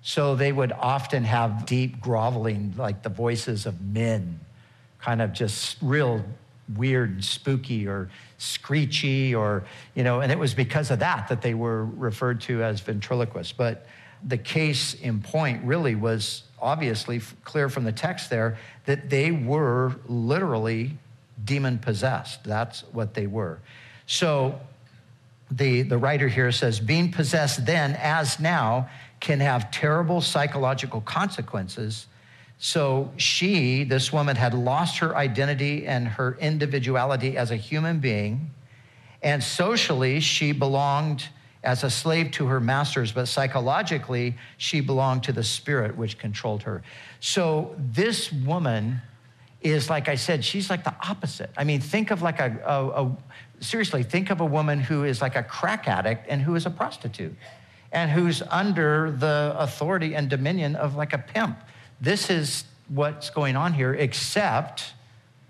So 0.00 0.34
they 0.34 0.50
would 0.50 0.72
often 0.72 1.24
have 1.24 1.66
deep 1.66 2.00
groveling, 2.00 2.72
like 2.78 3.02
the 3.02 3.10
voices 3.10 3.66
of 3.66 3.82
men, 3.82 4.40
kind 4.98 5.20
of 5.20 5.34
just 5.34 5.76
real 5.82 6.24
weird 6.74 7.10
and 7.10 7.22
spooky 7.22 7.86
or 7.86 8.08
screechy 8.38 9.34
or, 9.34 9.64
you 9.94 10.04
know, 10.04 10.22
and 10.22 10.32
it 10.32 10.38
was 10.38 10.54
because 10.54 10.90
of 10.90 11.00
that 11.00 11.28
that 11.28 11.42
they 11.42 11.52
were 11.52 11.84
referred 11.84 12.40
to 12.40 12.62
as 12.62 12.80
ventriloquists. 12.80 13.52
But 13.52 13.86
the 14.26 14.38
case 14.38 14.94
in 14.94 15.20
point 15.20 15.62
really 15.64 15.94
was 15.94 16.44
obviously 16.64 17.20
clear 17.44 17.68
from 17.68 17.84
the 17.84 17.92
text 17.92 18.30
there 18.30 18.58
that 18.86 19.10
they 19.10 19.30
were 19.30 19.94
literally 20.08 20.96
demon 21.44 21.78
possessed. 21.78 22.42
That's 22.42 22.80
what 22.92 23.14
they 23.14 23.26
were. 23.26 23.60
So 24.06 24.58
the, 25.50 25.82
the 25.82 25.98
writer 25.98 26.26
here 26.26 26.50
says, 26.50 26.80
being 26.80 27.12
possessed 27.12 27.66
then, 27.66 27.96
as 28.00 28.40
now, 28.40 28.88
can 29.20 29.40
have 29.40 29.70
terrible 29.70 30.20
psychological 30.20 31.00
consequences. 31.02 32.06
So 32.58 33.12
she, 33.16 33.84
this 33.84 34.12
woman, 34.12 34.36
had 34.36 34.54
lost 34.54 34.98
her 34.98 35.16
identity 35.16 35.86
and 35.86 36.08
her 36.08 36.36
individuality 36.40 37.36
as 37.36 37.50
a 37.50 37.56
human 37.56 37.98
being. 37.98 38.50
And 39.22 39.42
socially, 39.42 40.20
she 40.20 40.52
belonged 40.52 41.28
as 41.64 41.82
a 41.82 41.90
slave 41.90 42.30
to 42.32 42.46
her 42.46 42.60
masters, 42.60 43.12
but 43.12 43.26
psychologically, 43.26 44.36
she 44.58 44.80
belonged 44.80 45.24
to 45.24 45.32
the 45.32 45.42
spirit 45.42 45.96
which 45.96 46.18
controlled 46.18 46.62
her. 46.62 46.82
So 47.20 47.74
this 47.78 48.30
woman 48.30 49.00
is, 49.60 49.88
like 49.88 50.08
I 50.08 50.14
said, 50.14 50.44
she's 50.44 50.68
like 50.68 50.84
the 50.84 50.94
opposite. 51.08 51.50
I 51.56 51.64
mean, 51.64 51.80
think 51.80 52.10
of 52.10 52.22
like 52.22 52.38
a, 52.38 52.60
a, 52.64 53.04
a 53.04 53.16
seriously, 53.60 54.02
think 54.02 54.30
of 54.30 54.40
a 54.40 54.44
woman 54.44 54.78
who 54.78 55.04
is 55.04 55.22
like 55.22 55.36
a 55.36 55.42
crack 55.42 55.88
addict 55.88 56.26
and 56.28 56.42
who 56.42 56.54
is 56.54 56.66
a 56.66 56.70
prostitute 56.70 57.34
and 57.90 58.10
who's 58.10 58.42
under 58.50 59.10
the 59.10 59.54
authority 59.56 60.14
and 60.14 60.28
dominion 60.28 60.76
of 60.76 60.96
like 60.96 61.12
a 61.12 61.18
pimp. 61.18 61.58
This 62.00 62.28
is 62.28 62.64
what's 62.88 63.30
going 63.30 63.56
on 63.56 63.72
here, 63.72 63.94
except 63.94 64.92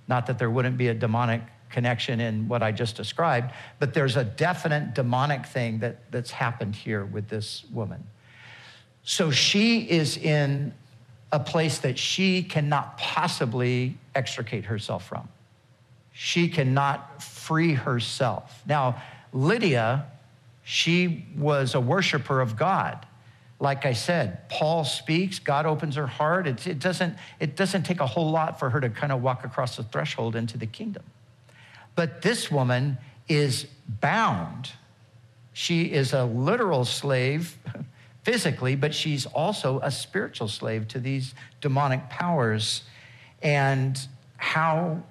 not 0.06 0.26
that 0.26 0.38
there 0.38 0.50
wouldn't 0.50 0.76
be 0.76 0.88
a 0.88 0.94
demonic 0.94 1.42
connection 1.74 2.20
in 2.20 2.48
what 2.48 2.62
I 2.62 2.70
just 2.72 2.96
described, 2.96 3.52
but 3.80 3.92
there's 3.92 4.16
a 4.16 4.24
definite 4.24 4.94
demonic 4.94 5.44
thing 5.44 5.80
that, 5.80 6.10
that's 6.12 6.30
happened 6.30 6.74
here 6.74 7.04
with 7.04 7.28
this 7.28 7.64
woman. 7.72 8.02
So 9.02 9.30
she 9.30 9.80
is 9.80 10.16
in 10.16 10.72
a 11.32 11.40
place 11.40 11.78
that 11.78 11.98
she 11.98 12.44
cannot 12.44 12.96
possibly 12.96 13.98
extricate 14.14 14.66
herself 14.66 15.06
from. 15.06 15.28
She 16.12 16.48
cannot 16.48 17.20
free 17.20 17.74
herself. 17.74 18.62
Now, 18.66 19.02
Lydia, 19.32 20.06
she 20.62 21.26
was 21.36 21.74
a 21.74 21.80
worshiper 21.80 22.40
of 22.40 22.56
God. 22.56 23.04
Like 23.58 23.84
I 23.84 23.94
said, 23.94 24.48
Paul 24.48 24.84
speaks, 24.84 25.40
God 25.40 25.66
opens 25.66 25.96
her 25.96 26.06
heart. 26.06 26.46
It, 26.46 26.66
it, 26.66 26.78
doesn't, 26.78 27.16
it 27.40 27.56
doesn't 27.56 27.82
take 27.82 27.98
a 27.98 28.06
whole 28.06 28.30
lot 28.30 28.60
for 28.60 28.70
her 28.70 28.80
to 28.80 28.90
kind 28.90 29.10
of 29.10 29.22
walk 29.22 29.44
across 29.44 29.76
the 29.76 29.82
threshold 29.82 30.36
into 30.36 30.56
the 30.56 30.66
kingdom. 30.66 31.02
But 31.94 32.22
this 32.22 32.50
woman 32.50 32.98
is 33.28 33.66
bound. 34.00 34.70
She 35.52 35.84
is 35.84 36.12
a 36.12 36.24
literal 36.24 36.84
slave 36.84 37.56
physically, 38.22 38.74
but 38.74 38.94
she's 38.94 39.26
also 39.26 39.80
a 39.80 39.90
spiritual 39.90 40.48
slave 40.48 40.88
to 40.88 40.98
these 40.98 41.34
demonic 41.60 42.08
powers. 42.10 42.82
And 43.42 43.98
how 44.36 45.02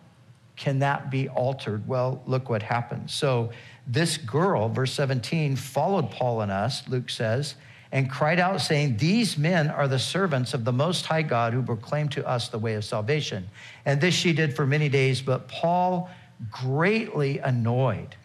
can 0.55 0.79
that 0.79 1.09
be 1.09 1.29
altered? 1.29 1.87
Well, 1.87 2.21
look 2.25 2.49
what 2.49 2.63
happens. 2.63 3.13
So, 3.13 3.51
this 3.85 4.17
girl, 4.17 4.69
verse 4.69 4.93
17, 4.93 5.57
followed 5.57 6.09
Paul 6.09 6.41
and 6.41 6.51
us, 6.51 6.87
Luke 6.87 7.09
says, 7.09 7.55
and 7.91 8.09
cried 8.09 8.39
out, 8.39 8.61
saying, 8.61 8.97
These 8.97 9.37
men 9.37 9.69
are 9.69 9.87
the 9.87 9.99
servants 9.99 10.53
of 10.53 10.63
the 10.63 10.71
Most 10.71 11.05
High 11.05 11.21
God 11.21 11.53
who 11.53 11.61
proclaim 11.61 12.09
to 12.09 12.27
us 12.27 12.47
the 12.49 12.57
way 12.57 12.75
of 12.75 12.85
salvation. 12.85 13.47
And 13.85 13.99
this 13.99 14.15
she 14.15 14.33
did 14.33 14.55
for 14.55 14.65
many 14.65 14.89
days, 14.89 15.21
but 15.21 15.47
Paul, 15.47 16.09
greatly 16.51 17.39
annoyed, 17.39 18.15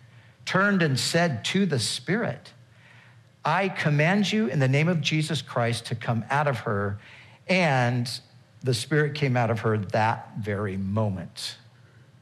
turned 0.44 0.82
and 0.82 0.98
said 0.98 1.44
to 1.46 1.66
the 1.66 1.78
Spirit, 1.78 2.52
I 3.44 3.68
command 3.68 4.30
you 4.30 4.48
in 4.48 4.58
the 4.58 4.68
name 4.68 4.88
of 4.88 5.00
Jesus 5.00 5.40
Christ 5.40 5.86
to 5.86 5.94
come 5.94 6.24
out 6.30 6.46
of 6.46 6.60
her. 6.60 6.98
And 7.48 8.10
the 8.62 8.74
Spirit 8.74 9.14
came 9.14 9.36
out 9.36 9.50
of 9.50 9.60
her 9.60 9.78
that 9.78 10.32
very 10.40 10.76
moment. 10.76 11.56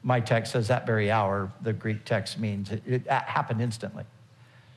My 0.02 0.20
text 0.20 0.52
says 0.52 0.68
that 0.68 0.86
very 0.86 1.10
hour. 1.10 1.50
The 1.62 1.72
Greek 1.72 2.04
text 2.04 2.38
means 2.38 2.70
it, 2.70 2.82
it 2.86 3.06
happened 3.08 3.60
instantly. 3.60 4.04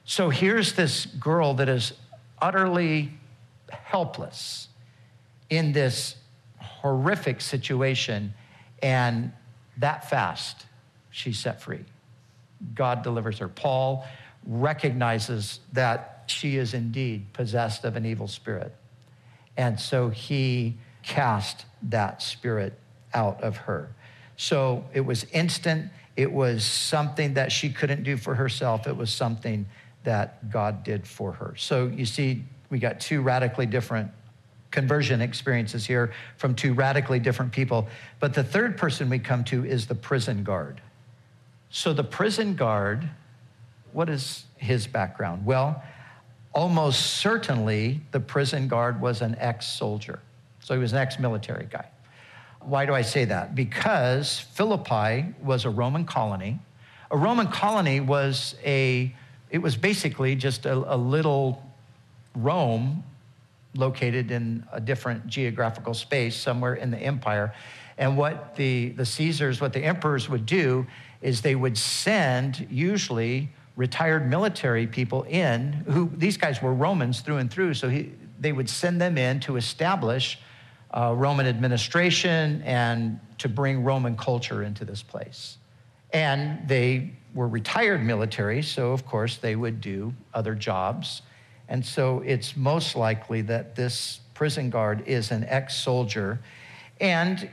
So 0.05 0.31
here's 0.31 0.73
this 0.73 1.05
girl 1.05 1.53
that 1.55 1.69
is 1.69 1.93
utterly 2.41 3.11
helpless 3.69 4.69
in 5.49 5.71
this 5.71 6.15
horrific 6.57 7.41
situation. 7.41 8.33
And 8.81 9.33
that 9.77 10.09
fast, 10.09 10.65
she's 11.09 11.39
set 11.39 11.61
free. 11.61 11.85
God 12.75 13.03
delivers 13.03 13.39
her. 13.39 13.47
Paul 13.47 14.05
recognizes 14.45 15.59
that 15.73 16.23
she 16.27 16.57
is 16.57 16.73
indeed 16.73 17.33
possessed 17.33 17.85
of 17.85 17.95
an 17.95 18.05
evil 18.05 18.27
spirit. 18.27 18.75
And 19.57 19.79
so 19.79 20.09
he 20.09 20.77
cast 21.03 21.65
that 21.83 22.21
spirit 22.21 22.73
out 23.13 23.41
of 23.41 23.57
her. 23.57 23.89
So 24.37 24.85
it 24.93 25.01
was 25.01 25.25
instant. 25.31 25.91
It 26.15 26.31
was 26.31 26.63
something 26.63 27.33
that 27.33 27.51
she 27.51 27.69
couldn't 27.69 28.03
do 28.03 28.15
for 28.17 28.35
herself. 28.35 28.87
It 28.87 28.95
was 28.95 29.11
something 29.11 29.65
that 30.03 30.49
God 30.49 30.83
did 30.83 31.05
for 31.07 31.33
her. 31.33 31.55
So 31.57 31.87
you 31.87 32.05
see, 32.05 32.43
we 32.69 32.79
got 32.79 32.99
two 32.99 33.21
radically 33.21 33.65
different 33.65 34.11
conversion 34.71 35.19
experiences 35.19 35.85
here 35.85 36.13
from 36.37 36.55
two 36.55 36.73
radically 36.73 37.19
different 37.19 37.51
people. 37.51 37.87
But 38.19 38.33
the 38.33 38.43
third 38.43 38.77
person 38.77 39.09
we 39.09 39.19
come 39.19 39.43
to 39.45 39.65
is 39.65 39.87
the 39.87 39.95
prison 39.95 40.43
guard. 40.43 40.81
So 41.69 41.93
the 41.93 42.03
prison 42.03 42.55
guard, 42.55 43.09
what 43.93 44.09
is 44.09 44.45
his 44.57 44.87
background? 44.87 45.45
Well, 45.45 45.83
almost 46.53 47.17
certainly 47.17 48.01
the 48.11 48.19
prison 48.19 48.67
guard 48.67 48.99
was 48.99 49.21
an 49.21 49.35
ex 49.39 49.67
soldier. 49.67 50.19
So 50.61 50.73
he 50.73 50.79
was 50.79 50.91
an 50.91 50.97
ex 50.97 51.19
military 51.19 51.67
guy. 51.69 51.87
Why 52.61 52.85
do 52.85 52.93
I 52.93 53.01
say 53.01 53.25
that? 53.25 53.55
Because 53.55 54.39
Philippi 54.39 55.33
was 55.41 55.65
a 55.65 55.69
Roman 55.69 56.05
colony. 56.05 56.59
A 57.11 57.17
Roman 57.17 57.47
colony 57.47 57.99
was 57.99 58.55
a 58.63 59.13
it 59.49 59.59
was 59.59 59.75
basically 59.75 60.35
just 60.35 60.65
a, 60.65 60.73
a 60.93 60.97
little 60.97 61.63
Rome 62.35 63.03
located 63.75 64.31
in 64.31 64.63
a 64.71 64.79
different 64.79 65.27
geographical 65.27 65.93
space 65.93 66.35
somewhere 66.35 66.75
in 66.75 66.91
the 66.91 66.97
empire. 66.97 67.53
And 67.97 68.15
what 68.15 68.55
the, 68.55 68.89
the 68.89 69.05
Caesars, 69.05 69.59
what 69.59 69.73
the 69.73 69.83
emperors 69.83 70.29
would 70.29 70.45
do 70.45 70.87
is 71.21 71.41
they 71.41 71.55
would 71.55 71.77
send 71.77 72.67
usually 72.69 73.49
retired 73.75 74.29
military 74.29 74.87
people 74.87 75.23
in 75.23 75.71
who 75.87 76.11
these 76.15 76.37
guys 76.37 76.61
were 76.61 76.73
Romans 76.73 77.21
through 77.21 77.37
and 77.37 77.49
through. 77.49 77.73
So 77.73 77.89
he, 77.89 78.11
they 78.39 78.51
would 78.51 78.69
send 78.69 78.99
them 78.99 79.17
in 79.17 79.39
to 79.41 79.55
establish 79.55 80.39
uh, 80.91 81.13
Roman 81.15 81.45
administration 81.45 82.61
and 82.63 83.19
to 83.37 83.47
bring 83.47 83.83
Roman 83.83 84.17
culture 84.17 84.63
into 84.63 84.85
this 84.85 85.03
place. 85.03 85.57
And 86.11 86.67
they 86.67 87.13
were 87.33 87.47
retired 87.47 88.03
military, 88.03 88.63
so 88.63 88.91
of 88.91 89.05
course 89.05 89.37
they 89.37 89.55
would 89.55 89.79
do 89.81 90.13
other 90.33 90.55
jobs. 90.55 91.21
And 91.67 91.85
so 91.85 92.21
it's 92.25 92.57
most 92.57 92.95
likely 92.95 93.41
that 93.43 93.75
this 93.75 94.19
prison 94.33 94.69
guard 94.69 95.03
is 95.05 95.31
an 95.31 95.45
ex 95.45 95.75
soldier. 95.75 96.39
And 96.99 97.49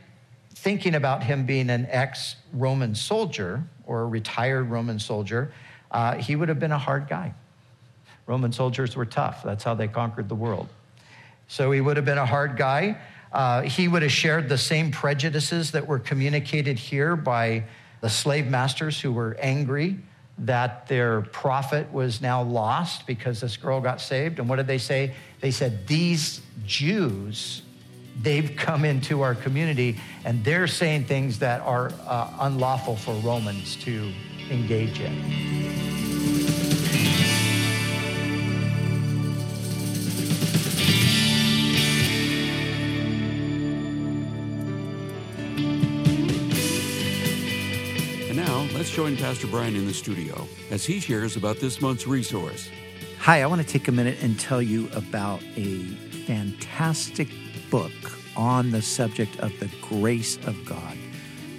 thinking 0.56 0.94
about 0.94 1.22
him 1.22 1.44
being 1.44 1.68
an 1.68 1.86
ex 1.90 2.36
Roman 2.52 2.94
soldier 2.94 3.62
or 3.84 4.00
a 4.00 4.06
retired 4.06 4.70
Roman 4.70 4.98
soldier, 4.98 5.52
uh, 5.90 6.16
he 6.16 6.34
would 6.34 6.48
have 6.48 6.58
been 6.58 6.72
a 6.72 6.78
hard 6.78 7.08
guy. 7.08 7.34
Roman 8.26 8.52
soldiers 8.52 8.96
were 8.96 9.04
tough, 9.04 9.42
that's 9.44 9.62
how 9.62 9.74
they 9.74 9.86
conquered 9.86 10.28
the 10.28 10.34
world. 10.34 10.68
So 11.46 11.70
he 11.70 11.80
would 11.80 11.96
have 11.96 12.06
been 12.06 12.18
a 12.18 12.26
hard 12.26 12.56
guy. 12.56 12.98
Uh, 13.32 13.62
he 13.62 13.86
would 13.86 14.02
have 14.02 14.10
shared 14.10 14.48
the 14.48 14.58
same 14.58 14.90
prejudices 14.90 15.72
that 15.72 15.86
were 15.86 15.98
communicated 15.98 16.78
here 16.78 17.14
by 17.14 17.64
the 18.00 18.08
slave 18.08 18.46
masters 18.46 19.00
who 19.00 19.12
were 19.12 19.36
angry 19.38 19.98
that 20.38 20.88
their 20.88 21.20
profit 21.20 21.92
was 21.92 22.20
now 22.20 22.42
lost 22.42 23.06
because 23.06 23.40
this 23.40 23.56
girl 23.56 23.80
got 23.80 24.00
saved. 24.00 24.38
And 24.38 24.48
what 24.48 24.56
did 24.56 24.66
they 24.66 24.78
say? 24.78 25.14
They 25.40 25.50
said, 25.50 25.86
These 25.86 26.40
Jews, 26.64 27.62
they've 28.22 28.56
come 28.56 28.84
into 28.84 29.22
our 29.22 29.34
community 29.34 29.96
and 30.24 30.42
they're 30.44 30.66
saying 30.66 31.04
things 31.04 31.38
that 31.40 31.60
are 31.62 31.92
uh, 32.06 32.30
unlawful 32.40 32.96
for 32.96 33.14
Romans 33.16 33.76
to 33.76 34.12
engage 34.50 35.00
in. 35.00 35.12
And 48.28 48.36
now, 48.36 48.66
let's 48.74 48.90
join 48.90 49.16
Pastor 49.16 49.46
Brian 49.46 49.76
in 49.76 49.86
the 49.86 49.94
studio 49.94 50.46
as 50.70 50.84
he 50.84 51.00
shares 51.00 51.36
about 51.36 51.58
this 51.58 51.80
month's 51.80 52.06
resource. 52.06 52.68
Hi, 53.18 53.42
I 53.42 53.46
want 53.46 53.60
to 53.60 53.66
take 53.66 53.88
a 53.88 53.92
minute 53.92 54.18
and 54.22 54.38
tell 54.38 54.62
you 54.62 54.88
about 54.92 55.42
a 55.56 55.82
fantastic 56.26 57.28
book 57.70 57.92
on 58.36 58.70
the 58.70 58.82
subject 58.82 59.38
of 59.40 59.58
the 59.60 59.70
grace 59.80 60.36
of 60.46 60.64
God. 60.64 60.96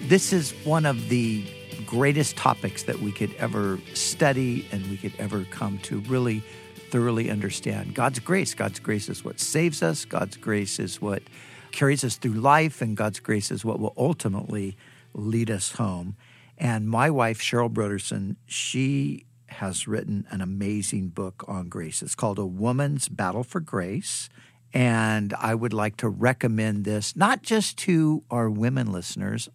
This 0.04 0.32
is 0.32 0.52
one 0.64 0.86
of 0.86 1.10
the 1.10 1.46
greatest 1.86 2.36
topics 2.36 2.84
that 2.84 3.00
we 3.00 3.12
could 3.12 3.34
ever 3.36 3.80
study 3.94 4.68
and 4.72 4.86
we 4.90 4.98
could 4.98 5.14
ever 5.20 5.46
come 5.46 5.78
to 5.80 6.00
really 6.02 6.44
thoroughly 6.90 7.30
understand. 7.30 7.94
God's 7.94 8.20
grace. 8.20 8.54
God's 8.54 8.80
grace 8.80 9.10
is 9.10 9.24
what 9.24 9.40
saves 9.40 9.84
us, 9.84 10.06
God's 10.06 10.38
grace 10.38 10.80
is 10.80 11.02
what 11.02 11.24
carries 11.72 12.04
us 12.04 12.16
through 12.16 12.34
life, 12.34 12.82
and 12.82 12.96
God's 12.96 13.20
grace 13.20 13.52
is 13.52 13.66
what 13.66 13.80
will 13.80 13.94
ultimately 13.98 14.78
lead 15.14 15.52
us 15.52 15.74
home. 15.74 16.16
And 16.58 16.90
my 16.90 17.10
wife, 17.10 17.40
Cheryl 17.40 17.72
Brodersen, 17.72 18.38
she 18.46 19.26
has 19.48 19.88
written 19.88 20.26
an 20.30 20.42
amazing 20.42 21.10
book 21.10 21.44
on 21.48 21.70
grace. 21.70 22.02
It's 22.02 22.16
called 22.16 22.40
A 22.40 22.46
Woman's 22.46 23.08
Battle 23.10 23.44
for 23.44 23.60
Grace. 23.60 24.30
And 24.74 25.34
I 25.40 25.56
would 25.56 25.74
like 25.74 25.98
to 25.98 26.10
recommend 26.10 26.86
this 26.86 27.16
not 27.16 27.42
just 27.42 27.78
to 27.80 28.24
our 28.30 28.50
women 28.50 28.92
listeners, 28.92 29.50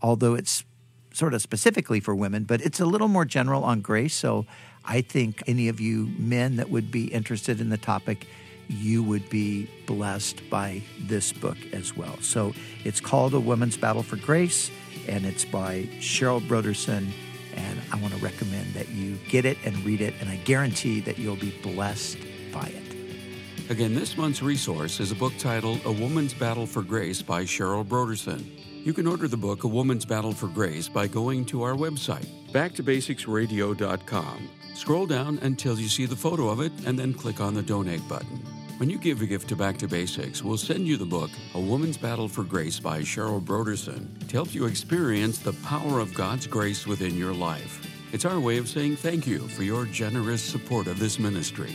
although 0.00 0.34
it's 0.34 0.64
sort 1.12 1.34
of 1.34 1.42
specifically 1.42 2.00
for 2.00 2.14
women, 2.14 2.44
but 2.44 2.60
it's 2.60 2.80
a 2.80 2.86
little 2.86 3.08
more 3.08 3.24
general 3.24 3.64
on 3.64 3.80
grace. 3.80 4.14
So 4.14 4.46
I 4.84 5.00
think 5.00 5.42
any 5.46 5.68
of 5.68 5.80
you 5.80 6.10
men 6.18 6.56
that 6.56 6.70
would 6.70 6.90
be 6.90 7.06
interested 7.06 7.60
in 7.60 7.68
the 7.68 7.78
topic, 7.78 8.26
you 8.68 9.02
would 9.02 9.28
be 9.28 9.68
blessed 9.86 10.48
by 10.48 10.82
this 11.00 11.32
book 11.32 11.58
as 11.72 11.96
well. 11.96 12.16
So 12.20 12.54
it's 12.84 13.00
called 13.00 13.34
A 13.34 13.40
Woman's 13.40 13.76
Battle 13.76 14.02
for 14.02 14.16
Grace 14.16 14.70
and 15.08 15.26
it's 15.26 15.44
by 15.44 15.88
Cheryl 15.98 16.40
Brodersen. 16.40 17.08
And 17.54 17.80
I 17.92 17.96
want 17.96 18.14
to 18.14 18.20
recommend 18.20 18.74
that 18.74 18.88
you 18.88 19.18
get 19.28 19.44
it 19.44 19.58
and 19.64 19.76
read 19.84 20.00
it, 20.00 20.14
and 20.20 20.30
I 20.30 20.36
guarantee 20.36 21.00
that 21.00 21.18
you'll 21.18 21.36
be 21.36 21.50
blessed 21.62 22.16
by 22.50 22.64
it. 22.64 22.81
Again, 23.72 23.94
this 23.94 24.18
month's 24.18 24.42
resource 24.42 25.00
is 25.00 25.12
a 25.12 25.14
book 25.14 25.32
titled 25.38 25.80
A 25.86 25.92
Woman's 25.92 26.34
Battle 26.34 26.66
for 26.66 26.82
Grace 26.82 27.22
by 27.22 27.44
Cheryl 27.44 27.82
Brodersen. 27.82 28.44
You 28.84 28.92
can 28.92 29.06
order 29.06 29.26
the 29.26 29.38
book 29.38 29.64
A 29.64 29.66
Woman's 29.66 30.04
Battle 30.04 30.32
for 30.32 30.48
Grace 30.48 30.90
by 30.90 31.06
going 31.06 31.46
to 31.46 31.62
our 31.62 31.72
website, 31.72 32.26
backtobasicsradio.com. 32.52 34.48
Scroll 34.74 35.06
down 35.06 35.38
until 35.38 35.80
you 35.80 35.88
see 35.88 36.04
the 36.04 36.14
photo 36.14 36.50
of 36.50 36.60
it 36.60 36.70
and 36.84 36.98
then 36.98 37.14
click 37.14 37.40
on 37.40 37.54
the 37.54 37.62
donate 37.62 38.06
button. 38.06 38.44
When 38.76 38.90
you 38.90 38.98
give 38.98 39.22
a 39.22 39.26
gift 39.26 39.48
to 39.48 39.56
Back 39.56 39.78
to 39.78 39.88
Basics, 39.88 40.42
we'll 40.42 40.58
send 40.58 40.86
you 40.86 40.98
the 40.98 41.06
book, 41.06 41.30
A 41.54 41.60
Woman's 41.60 41.96
Battle 41.96 42.28
for 42.28 42.44
Grace 42.44 42.78
by 42.78 43.00
Cheryl 43.00 43.42
Brodersen, 43.42 44.28
to 44.28 44.32
help 44.34 44.54
you 44.54 44.66
experience 44.66 45.38
the 45.38 45.54
power 45.64 45.98
of 45.98 46.12
God's 46.12 46.46
grace 46.46 46.86
within 46.86 47.16
your 47.16 47.32
life. 47.32 47.88
It's 48.12 48.26
our 48.26 48.38
way 48.38 48.58
of 48.58 48.68
saying 48.68 48.96
thank 48.96 49.26
you 49.26 49.48
for 49.48 49.62
your 49.62 49.86
generous 49.86 50.42
support 50.42 50.88
of 50.88 50.98
this 50.98 51.18
ministry. 51.18 51.74